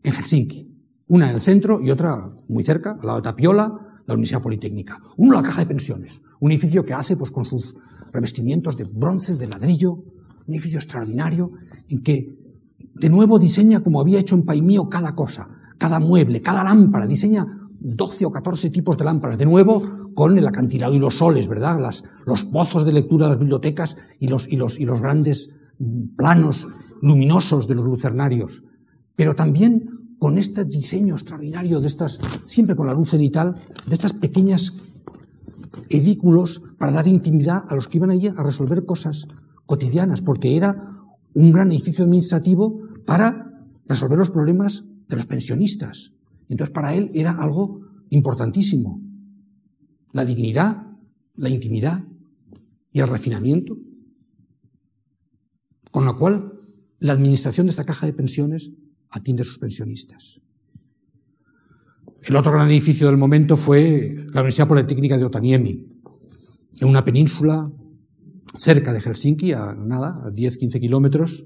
[0.02, 0.66] en Helsinki.
[1.08, 5.00] Una en el centro y otra muy cerca, al lado de Tapiola, la Universidad Politécnica.
[5.16, 7.74] Uno la caja de pensiones, un edificio que hace pues, con sus
[8.12, 11.50] revestimientos de bronce, de ladrillo, un edificio extraordinario
[11.88, 12.38] en que
[12.94, 15.48] de nuevo diseña como había hecho en Paimío cada cosa,
[15.78, 17.46] cada mueble, cada lámpara, diseña
[17.80, 19.82] 12 o 14 tipos de lámparas, de nuevo
[20.14, 21.78] con el acantilado y los soles, ¿verdad?
[22.26, 25.54] Los pozos de lectura de las bibliotecas y los, y, los, y los grandes
[26.16, 26.66] planos
[27.00, 28.64] luminosos de los lucernarios,
[29.14, 33.54] pero también con este diseño extraordinario de estas, siempre con la luz cenital,
[33.86, 34.72] de estas pequeñas
[35.88, 39.28] edículos para dar intimidad a los que iban allí a resolver cosas
[39.66, 40.92] cotidianas, porque era
[41.34, 46.12] un gran edificio administrativo para resolver los problemas de los pensionistas.
[46.48, 47.80] Entonces, para él era algo
[48.10, 49.00] importantísimo.
[50.12, 50.86] La dignidad,
[51.36, 52.04] la intimidad
[52.92, 53.76] y el refinamiento.
[55.90, 56.52] Con lo cual,
[57.00, 58.72] la administración de esta caja de pensiones
[59.10, 60.40] atiende a sus pensionistas.
[62.22, 65.86] El otro gran edificio del momento fue la Universidad Politécnica de Otaniemi,
[66.80, 67.70] en una península
[68.54, 71.44] cerca de Helsinki, a nada, a 10-15 kilómetros,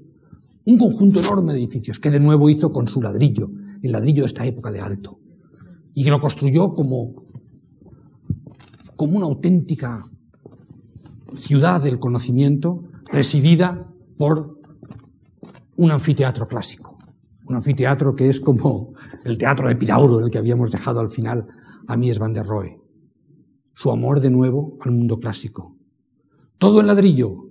[0.65, 3.51] un conjunto enorme de edificios que de nuevo hizo con su ladrillo,
[3.81, 5.19] el ladrillo de esta época de alto,
[5.93, 7.25] y que lo construyó como,
[8.95, 10.05] como una auténtica
[11.35, 14.59] ciudad del conocimiento presidida por
[15.75, 16.97] un anfiteatro clásico,
[17.45, 18.93] un anfiteatro que es como
[19.25, 21.47] el teatro de Pirauro, el que habíamos dejado al final
[21.87, 22.79] a Mies van der Rohe.
[23.75, 25.75] Su amor de nuevo al mundo clásico.
[26.57, 27.49] Todo en ladrillo,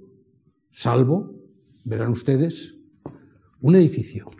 [0.70, 1.34] salvo,
[1.84, 2.82] verán ustedes,
[3.62, 4.30] un edificio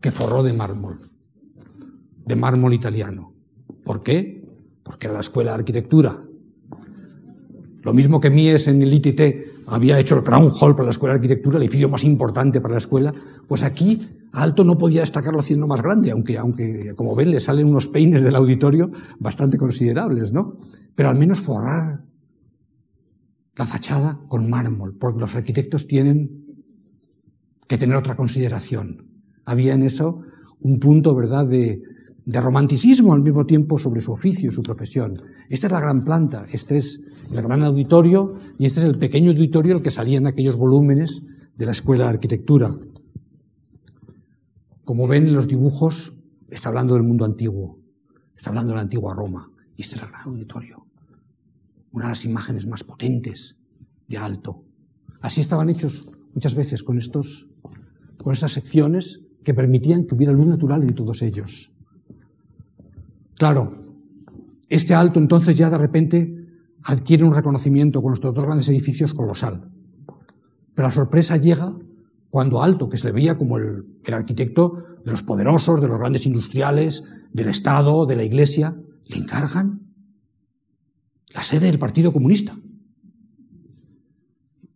[0.00, 0.98] que forró de mármol,
[2.24, 3.34] de mármol italiano.
[3.84, 4.48] ¿Por qué?
[4.82, 6.24] Porque era la escuela de arquitectura.
[7.82, 11.14] Lo mismo que Mies en el ITT había hecho el Crown Hall para la escuela
[11.14, 13.12] de arquitectura, el edificio más importante para la escuela,
[13.46, 14.00] pues aquí
[14.32, 18.22] Alto no podía destacarlo haciendo más grande, aunque, aunque como ven le salen unos peines
[18.22, 20.56] del auditorio bastante considerables, ¿no?
[20.94, 22.04] Pero al menos forrar
[23.56, 26.39] la fachada con mármol, porque los arquitectos tienen
[27.70, 29.06] que tener otra consideración.
[29.44, 30.22] Había en eso
[30.58, 31.80] un punto, ¿verdad?, de,
[32.24, 35.14] de romanticismo al mismo tiempo sobre su oficio, su profesión.
[35.48, 37.00] Esta es la gran planta, este es
[37.32, 41.22] el gran auditorio y este es el pequeño auditorio al que salían aquellos volúmenes
[41.56, 42.76] de la Escuela de Arquitectura.
[44.84, 46.18] Como ven en los dibujos,
[46.48, 47.78] está hablando del mundo antiguo,
[48.34, 50.88] está hablando de la antigua Roma y este es el gran auditorio.
[51.92, 53.60] Una de las imágenes más potentes
[54.08, 54.64] de alto.
[55.20, 57.48] Así estaban hechos muchas veces con estos
[58.22, 61.72] con estas secciones que permitían que hubiera luz natural en todos ellos.
[63.36, 63.72] Claro,
[64.68, 66.46] este alto entonces ya de repente
[66.82, 69.70] adquiere un reconocimiento con nuestros dos grandes edificios colosal.
[70.74, 71.74] Pero la sorpresa llega
[72.28, 75.98] cuando Alto, que se le veía como el, el, arquitecto de los poderosos, de los
[75.98, 78.76] grandes industriales, del Estado, de la Iglesia,
[79.06, 79.92] le encargan
[81.30, 82.56] la sede del Partido Comunista.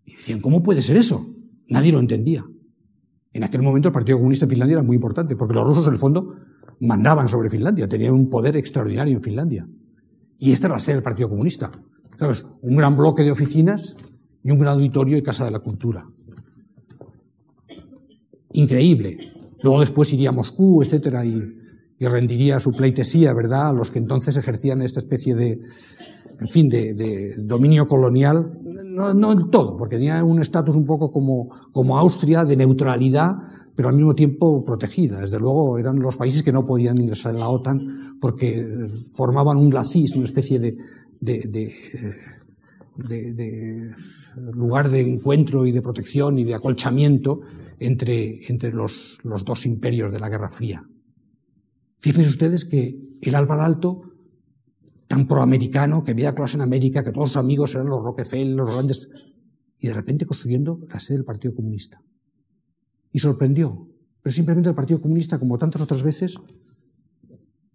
[0.04, 1.33] Y decían, ¿cómo puede ser eso?
[1.68, 2.44] Nadie lo entendía.
[3.32, 5.92] En aquel momento el Partido Comunista en Finlandia era muy importante, porque los rusos en
[5.92, 6.34] el fondo
[6.80, 9.68] mandaban sobre Finlandia, tenían un poder extraordinario en Finlandia.
[10.38, 11.70] Y esta era la sede del Partido Comunista.
[12.18, 12.46] ¿Sabes?
[12.62, 13.96] Un gran bloque de oficinas
[14.42, 16.06] y un gran auditorio y Casa de la Cultura.
[18.52, 19.32] Increíble.
[19.62, 21.42] Luego después iría a Moscú, etcétera, y,
[21.98, 25.60] y rendiría su pleitesía, ¿verdad?, a los que entonces ejercían esta especie de,
[26.40, 31.10] en fin, de, dominio colonial, no, no en todo, porque tenía un estatus un poco
[31.10, 33.32] como, como Austria, de neutralidad,
[33.74, 35.20] pero al mismo tiempo protegida.
[35.20, 38.66] Desde luego eran los países que no podían ingresar en la OTAN porque
[39.12, 40.76] formaban un glacis, una especie de,
[41.20, 41.72] de, de,
[42.96, 43.94] de,
[44.52, 47.40] lugar de encuentro y de protección y de acolchamiento
[47.78, 50.84] entre, entre los, los dos imperios de la Guerra Fría.
[51.98, 54.13] Fíjense ustedes que el Álvaro Alto
[55.06, 58.72] tan proamericano, que veía clase en América, que todos sus amigos eran los Rockefeller, los
[58.72, 59.10] grandes,
[59.78, 62.02] y de repente construyendo la sede del Partido Comunista.
[63.12, 63.88] Y sorprendió,
[64.22, 66.36] pero simplemente el Partido Comunista, como tantas otras veces,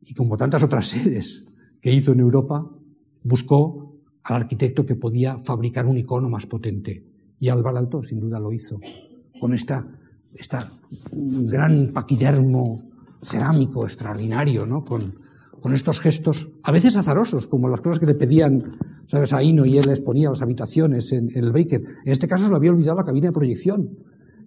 [0.02, 2.70] y como tantas otras sedes que hizo en Europa,
[3.24, 7.06] buscó al arquitecto que podía fabricar un icono más potente.
[7.40, 8.80] Y Álvaro Alto, sin duda, lo hizo,
[9.40, 9.88] con esta,
[10.36, 10.70] esta
[11.12, 12.84] gran paquidermo
[13.22, 14.84] cerámico extraordinario, ¿no?
[14.84, 15.29] Con,
[15.62, 18.72] con estos gestos, a veces azarosos, como las cosas que le pedían,
[19.08, 19.34] ¿sabes?
[19.34, 21.84] A Ino y él les ponía las habitaciones en, el Baker.
[22.06, 23.90] En este caso se lo había olvidado la cabina de proyección.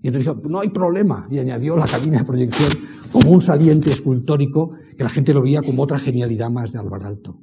[0.03, 1.27] Y entonces dijo, no hay problema.
[1.31, 2.71] Y añadió la cabina de proyección
[3.13, 7.05] como un saliente escultórico que la gente lo veía como otra genialidad más de Álvar
[7.05, 7.39] Alto.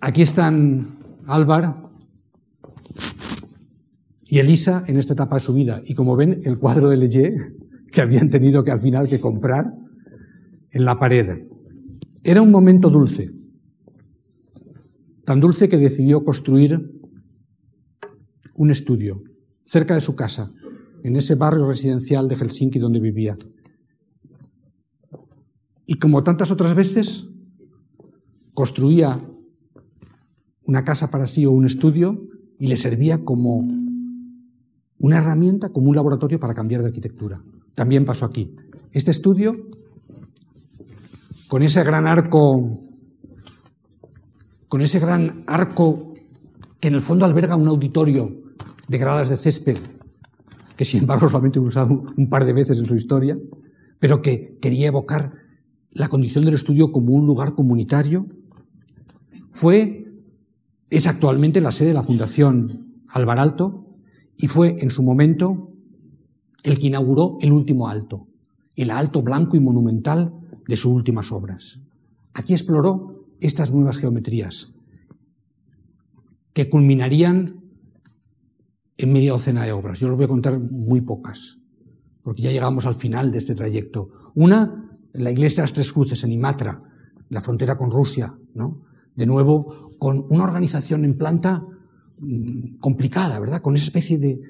[0.00, 1.82] Aquí están Álvar
[4.26, 5.82] y Elisa en esta etapa de su vida.
[5.84, 7.52] Y como ven, el cuadro de Leger
[7.92, 9.72] que habían tenido que al final que comprar
[10.70, 11.51] en la pared.
[12.24, 13.30] Era un momento dulce,
[15.24, 17.00] tan dulce que decidió construir
[18.54, 19.22] un estudio
[19.64, 20.52] cerca de su casa,
[21.02, 23.36] en ese barrio residencial de Helsinki donde vivía.
[25.86, 27.26] Y como tantas otras veces,
[28.54, 29.18] construía
[30.64, 33.66] una casa para sí o un estudio y le servía como
[34.98, 37.42] una herramienta, como un laboratorio para cambiar de arquitectura.
[37.74, 38.54] También pasó aquí.
[38.92, 39.68] Este estudio,
[41.52, 42.78] con ese gran arco,
[44.68, 46.14] con ese gran arco
[46.80, 48.40] que en el fondo alberga un auditorio
[48.88, 49.76] de gradas de césped,
[50.78, 53.36] que sin embargo solamente he usado un par de veces en su historia,
[53.98, 55.34] pero que quería evocar
[55.90, 58.24] la condición del estudio como un lugar comunitario,
[59.50, 60.10] fue,
[60.88, 63.94] es actualmente la sede de la Fundación Alvaralto
[64.38, 65.70] y fue en su momento
[66.62, 68.26] el que inauguró el último alto,
[68.74, 71.86] el alto blanco y monumental de sus últimas obras.
[72.34, 74.72] Aquí exploró estas nuevas geometrías
[76.52, 77.60] que culminarían
[78.96, 79.98] en media docena de obras.
[79.98, 81.58] Yo les voy a contar muy pocas,
[82.22, 84.10] porque ya llegamos al final de este trayecto.
[84.34, 86.78] Una, la iglesia de las Tres Cruces en Imatra,
[87.28, 88.82] la frontera con Rusia, ¿no?
[89.16, 91.64] De nuevo, con una organización en planta
[92.18, 93.62] mm, complicada, ¿verdad?
[93.62, 94.40] Con esa especie de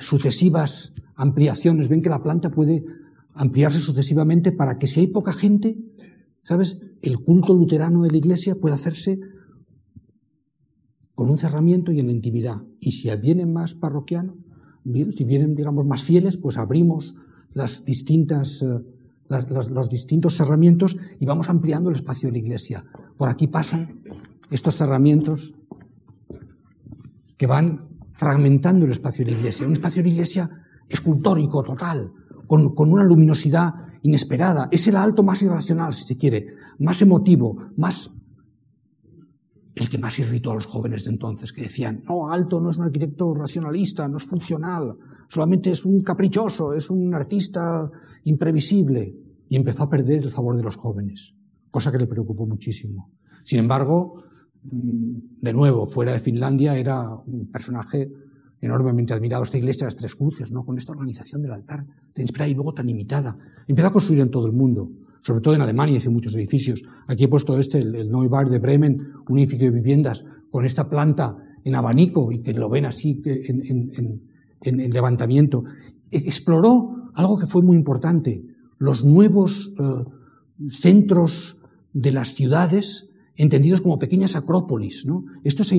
[0.00, 1.88] sucesivas ampliaciones.
[1.88, 2.84] Ven que la planta puede
[3.34, 5.76] ampliarse sucesivamente para que si hay poca gente,
[6.42, 6.90] ¿sabes?
[7.02, 9.20] El culto luterano de la iglesia puede hacerse
[11.14, 12.62] con un cerramiento y en la intimidad.
[12.80, 14.36] Y si vienen más parroquianos,
[14.84, 17.16] si vienen, digamos, más fieles, pues abrimos
[17.52, 18.80] las distintas, eh,
[19.28, 22.84] los distintos cerramientos y vamos ampliando el espacio de la iglesia.
[23.16, 24.02] Por aquí pasan
[24.50, 25.54] estos cerramientos
[27.36, 29.66] que van fragmentando el espacio de la iglesia.
[29.66, 30.50] Un espacio de la iglesia
[30.88, 32.12] escultórico, total,
[32.74, 34.68] con, una luminosidad inesperada.
[34.70, 36.48] Es el alto más irracional, si se quiere,
[36.78, 38.28] más emotivo, más
[39.74, 42.76] el que más irritó a los jóvenes de entonces, que decían, no, Alto no es
[42.76, 44.98] un arquitecto racionalista, no es funcional,
[45.30, 47.90] solamente es un caprichoso, es un artista
[48.24, 49.16] imprevisible.
[49.48, 51.34] Y empezó a perder el favor de los jóvenes,
[51.70, 53.10] cosa que le preocupó muchísimo.
[53.44, 54.24] Sin embargo,
[54.64, 58.12] mm, de nuevo, fuera de Finlandia, era un personaje
[58.62, 59.44] enormemente admirado.
[59.44, 60.64] Esta iglesia de las Tres Cruces, ¿no?
[60.64, 61.84] con esta organización del altar
[62.14, 63.36] tan inspirada y luego tan imitada.
[63.66, 64.88] Empezó a construir en todo el mundo
[65.22, 66.82] sobre todo en Alemania hizo muchos edificios.
[67.06, 68.98] Aquí he puesto este, el, Neubar de Bremen,
[69.28, 74.20] un edificio de viviendas con esta planta en abanico y que lo ven así en,
[74.60, 75.62] en, levantamiento.
[76.10, 78.44] E, exploró algo que fue muy importante,
[78.78, 80.04] los nuevos eh,
[80.68, 81.58] centros
[81.92, 85.06] de las ciudades entendidos como pequeñas acrópolis.
[85.06, 85.24] ¿no?
[85.44, 85.72] Esto es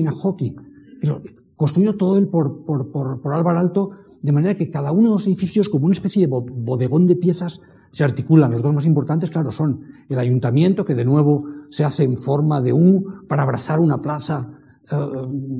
[1.04, 3.90] Einahoki, construyó todo él por, por, por, Álvaro Alto,
[4.22, 7.60] de manera que cada uno de los edificios, como una especie de bodegón de piezas,
[7.92, 8.50] se articulan.
[8.50, 12.60] Los dos más importantes, claro, son el ayuntamiento, que de nuevo se hace en forma
[12.60, 14.50] de U para abrazar una plaza
[14.90, 14.96] eh,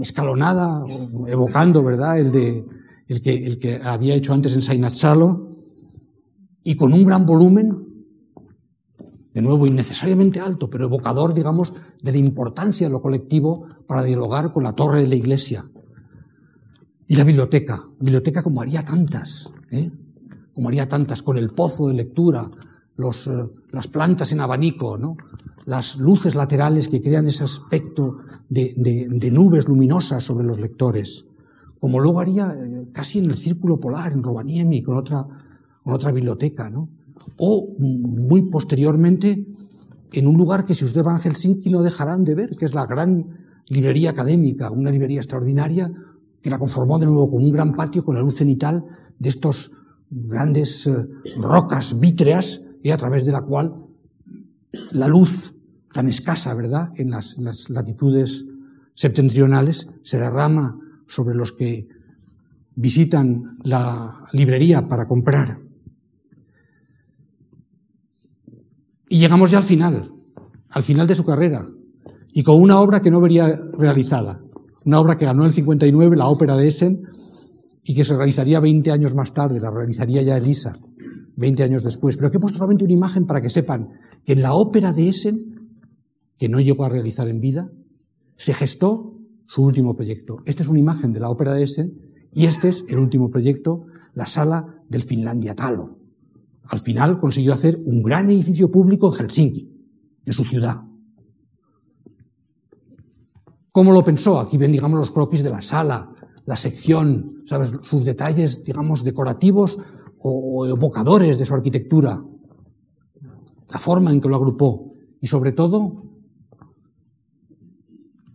[0.01, 0.85] escalonada,
[1.29, 5.49] evocando, ¿verdad?, el que había hecho antes en Sainazzalo,
[6.65, 7.94] y con un gran volumen,
[9.35, 14.53] de nuevo innecesariamente alto, pero evocador, digamos, de la importancia de lo colectivo para dialogar
[14.53, 15.69] con la torre de la iglesia.
[17.09, 19.91] Y la biblioteca, biblioteca como haría tantas, ¿eh?
[20.55, 22.49] como haría tantas, con el pozo de lectura,
[22.97, 25.17] eh, las plantas en abanico, ¿no?
[25.67, 28.19] las luces laterales que crean ese aspecto
[28.49, 31.27] de, de, nubes luminosas sobre los lectores,
[31.81, 35.27] como luego haría eh, casi en el Círculo Polar, en Rovaniemi, con otra,
[35.83, 36.89] con otra biblioteca, ¿no?
[37.37, 39.47] O muy posteriormente
[40.13, 42.75] en un lugar que si usted va a Helsinki no dejarán de ver, que es
[42.75, 43.27] la gran
[43.69, 45.93] librería académica, una librería extraordinaria
[46.41, 48.85] que la conformó de nuevo con un gran patio con la luz cenital
[49.19, 49.73] de estos
[50.11, 51.07] grandes eh,
[51.39, 53.73] rocas vítreas y a través de la cual
[54.93, 55.55] la luz
[55.93, 57.39] tan escasa, ¿verdad?, en las,
[57.69, 58.47] latitudes
[58.95, 61.89] septentrionales se derrama sobre los que
[62.75, 65.59] visitan la librería para comprar.
[69.09, 70.13] Y llegamos ya al final,
[70.71, 71.69] al final de su carrera,
[72.33, 74.41] y con una obra que no vería realizada,
[74.85, 77.03] una obra que ganó el 59, la ópera de Essen,
[77.85, 80.77] y que se realizaría 20 años más tarde, la realizaría ya Elisa,
[81.37, 82.17] 20 años después.
[82.17, 83.91] Pero que he puesto solamente una imagen para que sepan
[84.25, 85.79] que en la ópera de Essen,
[86.39, 87.71] que no llegó a realizar en vida,
[88.37, 90.43] se gestó su último proyecto.
[90.47, 91.93] Esta es una imagen de la ópera de Essen
[92.33, 95.99] y este es el último proyecto, la sala del Finlandia Talo.
[96.67, 99.71] Al final consiguió hacer un gran edificio público en Helsinki,
[100.25, 100.83] en su ciudad.
[103.73, 104.41] ¿Cómo lo pensó?
[104.41, 106.15] Aquí ven, digamos, los croquis de la sala,
[106.47, 107.73] la sección, ¿sabes?
[107.83, 109.79] sus detalles, digamos, decorativos
[110.19, 112.25] o, evocadores de su arquitectura,
[113.69, 116.05] la forma en que lo agrupó y sobre todo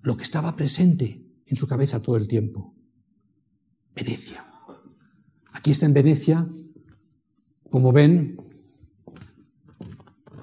[0.01, 2.75] lo que estaba presente en su cabeza todo el tiempo.
[3.95, 4.43] Venecia.
[5.53, 6.47] Aquí está en Venecia,
[7.69, 8.37] como ven,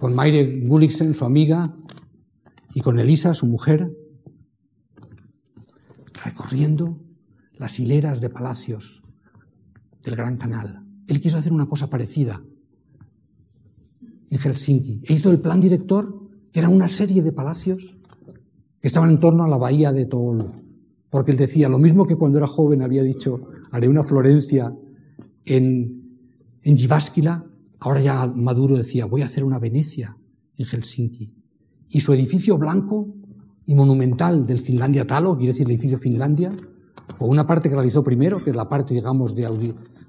[0.00, 1.74] con Maire Gulliksen, su amiga,
[2.74, 3.96] y con Elisa, su mujer,
[6.24, 7.00] recorriendo
[7.54, 9.02] las hileras de palacios
[10.02, 10.84] del Gran Canal.
[11.06, 12.42] Él quiso hacer una cosa parecida.
[14.28, 17.96] en Helsinki e hizo el plan director, que era una serie de palacios
[18.80, 20.52] que estaban en torno a la bahía de Toolo.
[21.08, 24.76] Porque él decía, lo mismo que cuando era joven había dicho, haré una Florencia
[25.46, 25.95] en,
[26.66, 26.76] en
[27.78, 30.16] ahora ya Maduro decía, voy a hacer una Venecia
[30.56, 31.32] en Helsinki.
[31.90, 33.14] Y su edificio blanco
[33.66, 36.52] y monumental del Finlandia Talo, quiere decir el edificio Finlandia,
[37.20, 39.46] o una parte que realizó primero, que es la parte, digamos, de,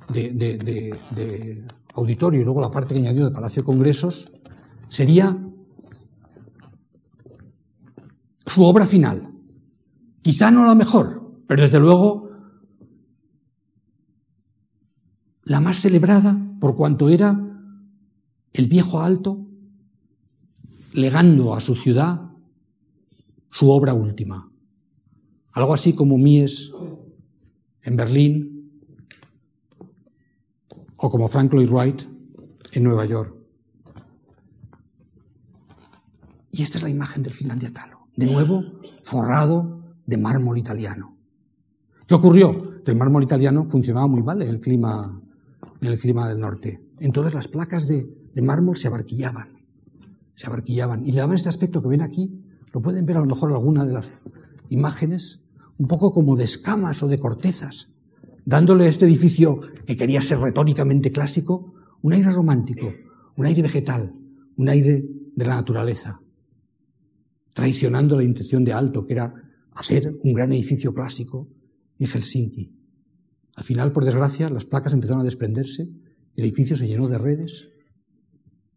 [0.09, 1.63] de,
[1.93, 4.31] auditorio, y luego la parte que añadió de Palacio de Congresos,
[4.89, 5.37] sería
[8.47, 9.31] su obra final.
[10.23, 12.26] Quizá no la mejor, pero desde luego
[15.47, 17.39] la más celebrada por cuanto era
[18.51, 19.47] el viejo alto
[20.93, 22.31] legando a su ciudad
[23.49, 24.51] su obra última.
[25.53, 26.71] Algo así como Mies
[27.81, 28.81] en Berlín
[30.97, 32.01] o como Frank Lloyd Wright
[32.73, 33.33] en Nueva York.
[36.51, 38.63] Y esta es la imagen del Finlandia Talo, de nuevo
[39.03, 41.15] forrado de mármol italiano.
[42.05, 42.83] ¿Qué ocurrió?
[42.83, 45.21] Que el mármol italiano funcionaba muy mal en el clima,
[45.81, 46.81] en el clima del norte.
[46.99, 48.07] Entonces las placas de,
[48.41, 49.63] mármol se abarquillaban,
[50.35, 52.43] se abarquillaban y le daban este aspecto que ven aquí.
[52.73, 54.21] Lo pueden ver a lo mejor alguna de las
[54.69, 55.43] imágenes
[55.77, 57.95] un poco como de escamas o de cortezas,
[58.45, 62.91] dándole a este edificio, que quería ser retóricamente clásico, un aire romántico,
[63.35, 64.13] un aire vegetal,
[64.55, 65.05] un aire
[65.35, 66.21] de la naturaleza,
[67.53, 69.33] traicionando la intención de Alto, que era
[69.75, 71.47] hacer un gran edificio clásico
[71.99, 72.76] en Helsinki.
[73.57, 75.89] Al final, por desgracia, las placas empezaron a desprenderse,
[76.35, 77.69] el edificio se llenó de redes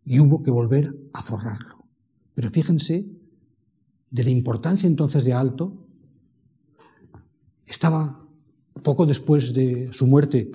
[0.05, 1.85] y hubo que volver a forrarlo.
[2.35, 3.07] Pero fíjense
[4.11, 5.87] de la importancia entonces de Alto
[7.67, 8.27] estaba
[8.83, 10.51] poco después de su muerte,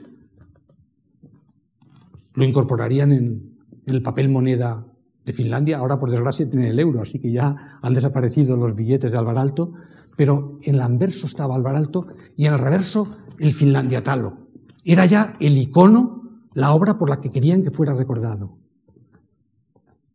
[2.34, 4.88] lo incorporarían en, el papel moneda
[5.24, 5.78] de Finlandia.
[5.78, 9.74] Ahora, por desgracia, tiene el euro, así que ya han desaparecido los billetes de Alvaralto.
[10.16, 13.08] Pero en el anverso estaba Alvaralto y en el reverso
[13.40, 14.38] el Finlandia Talo.
[14.84, 16.22] Era ya el icono,
[16.54, 18.58] la obra por la que querían que fuera recordado.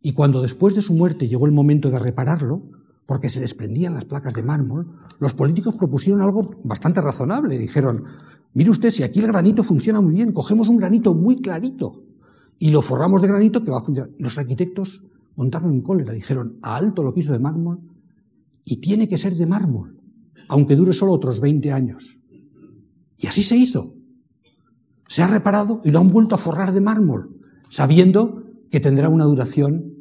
[0.01, 2.63] Y cuando después de su muerte llegó el momento de repararlo,
[3.05, 7.57] porque se desprendían las placas de mármol, los políticos propusieron algo bastante razonable.
[7.57, 8.05] Dijeron,
[8.53, 12.03] mire usted, si aquí el granito funciona muy bien, cogemos un granito muy clarito
[12.57, 14.11] y lo forramos de granito que va a funcionar.
[14.17, 15.03] Los arquitectos
[15.35, 17.90] montaron en cólera, dijeron, a alto lo quiso de mármol
[18.65, 19.99] y tiene que ser de mármol,
[20.47, 22.19] aunque dure solo otros 20 años.
[23.17, 23.95] Y así se hizo.
[25.07, 27.39] Se ha reparado y lo han vuelto a forrar de mármol,
[27.69, 29.95] sabiendo que tendrá una duración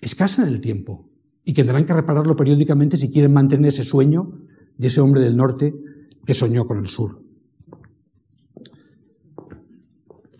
[0.00, 1.08] escasa en el tiempo
[1.44, 4.32] y que tendrán que repararlo periódicamente si quieren mantener ese sueño
[4.76, 5.74] de ese hombre del norte
[6.26, 7.22] que soñó con el sur.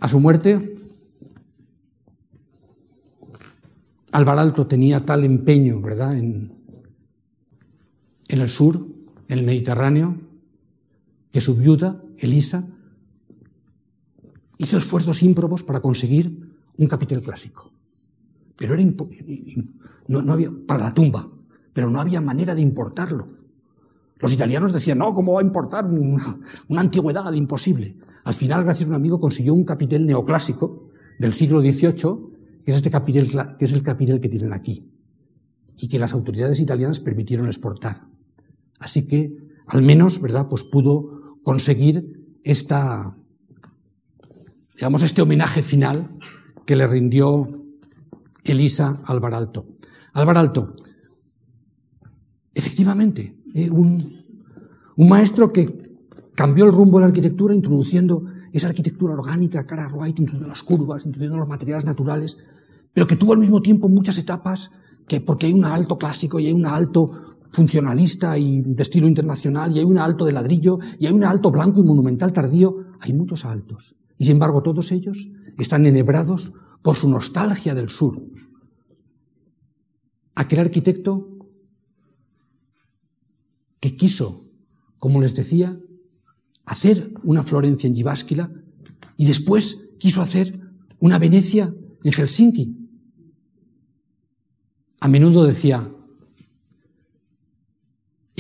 [0.01, 0.74] A su muerte,
[4.11, 6.62] Alvaralto tenía tal empeño, ¿verdad?, en,
[8.33, 8.87] en el sur,
[9.29, 10.17] en el Mediterráneo,
[11.31, 12.67] que su viuda, Elisa,
[14.57, 17.71] hizo esfuerzos ímprobos para conseguir un capitel clásico.
[18.57, 18.91] Pero era
[20.09, 21.31] no, había, para la tumba,
[21.75, 23.29] pero no había manera de importarlo.
[24.19, 26.39] Los italianos decían, no, ¿cómo va a importar una,
[26.81, 27.99] antigüedad imposible?
[28.25, 30.89] Al final, gracias a un amigo, consiguió un capitel neoclásico
[31.19, 34.91] del siglo XVIII, que es, este capitel, que es el capitel que tienen aquí,
[35.77, 38.12] y que las autoridades italianas permitieron exportar.
[38.83, 39.37] Así que,
[39.67, 43.17] al menos, ¿verdad?, pues pudo conseguir esta,
[44.75, 46.17] digamos, este homenaje final
[46.67, 47.65] que le rindió
[48.45, 49.67] Elisa Alvaralto.
[50.13, 50.75] Alvaralto,
[52.55, 54.21] efectivamente, eh, un,
[54.97, 55.97] maestro que
[56.35, 61.07] cambió el rumbo de la arquitectura introduciendo esa arquitectura orgánica, cara Wright, introduciendo las curvas,
[61.07, 62.39] introduciendo los materiales naturales,
[62.93, 64.71] pero que tuvo al mismo tiempo muchas etapas
[65.09, 69.70] que porque hay un alto clásico y hay un alto funcionalista y de estilo internacional
[69.73, 73.12] y hay un alto de ladrillo y hay un alto blanco y monumental tardío, hay
[73.12, 73.95] muchos altos.
[74.19, 76.53] Y sin embargo todos ellos están enhebrados
[76.83, 78.23] por su nostalgia del sur,
[80.35, 81.29] aquel arquitecto
[83.81, 84.45] que quiso,
[84.99, 85.79] como les decía,
[86.65, 88.49] hacer una Florencia en Jyväskylä
[89.16, 90.59] y después quiso hacer
[91.01, 92.79] una Venecia en Helsinki.
[95.01, 95.93] A menudo decía,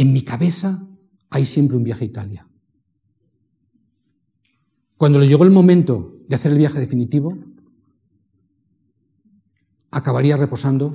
[0.02, 0.86] en mi cabeza
[1.30, 2.48] hay siempre un viaje a Italia.
[4.96, 7.36] Cuando le llegó el momento de hacer el viaje definitivo,
[9.90, 10.94] acabaría reposando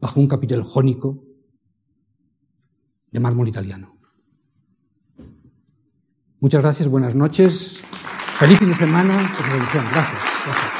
[0.00, 1.24] bajo un capitel jónico
[3.10, 3.98] de mármol italiano.
[6.40, 7.80] Muchas gracias, buenas noches.
[8.38, 9.14] Feliz fin de semana.
[9.14, 9.90] Gracias.
[9.90, 10.73] gracias.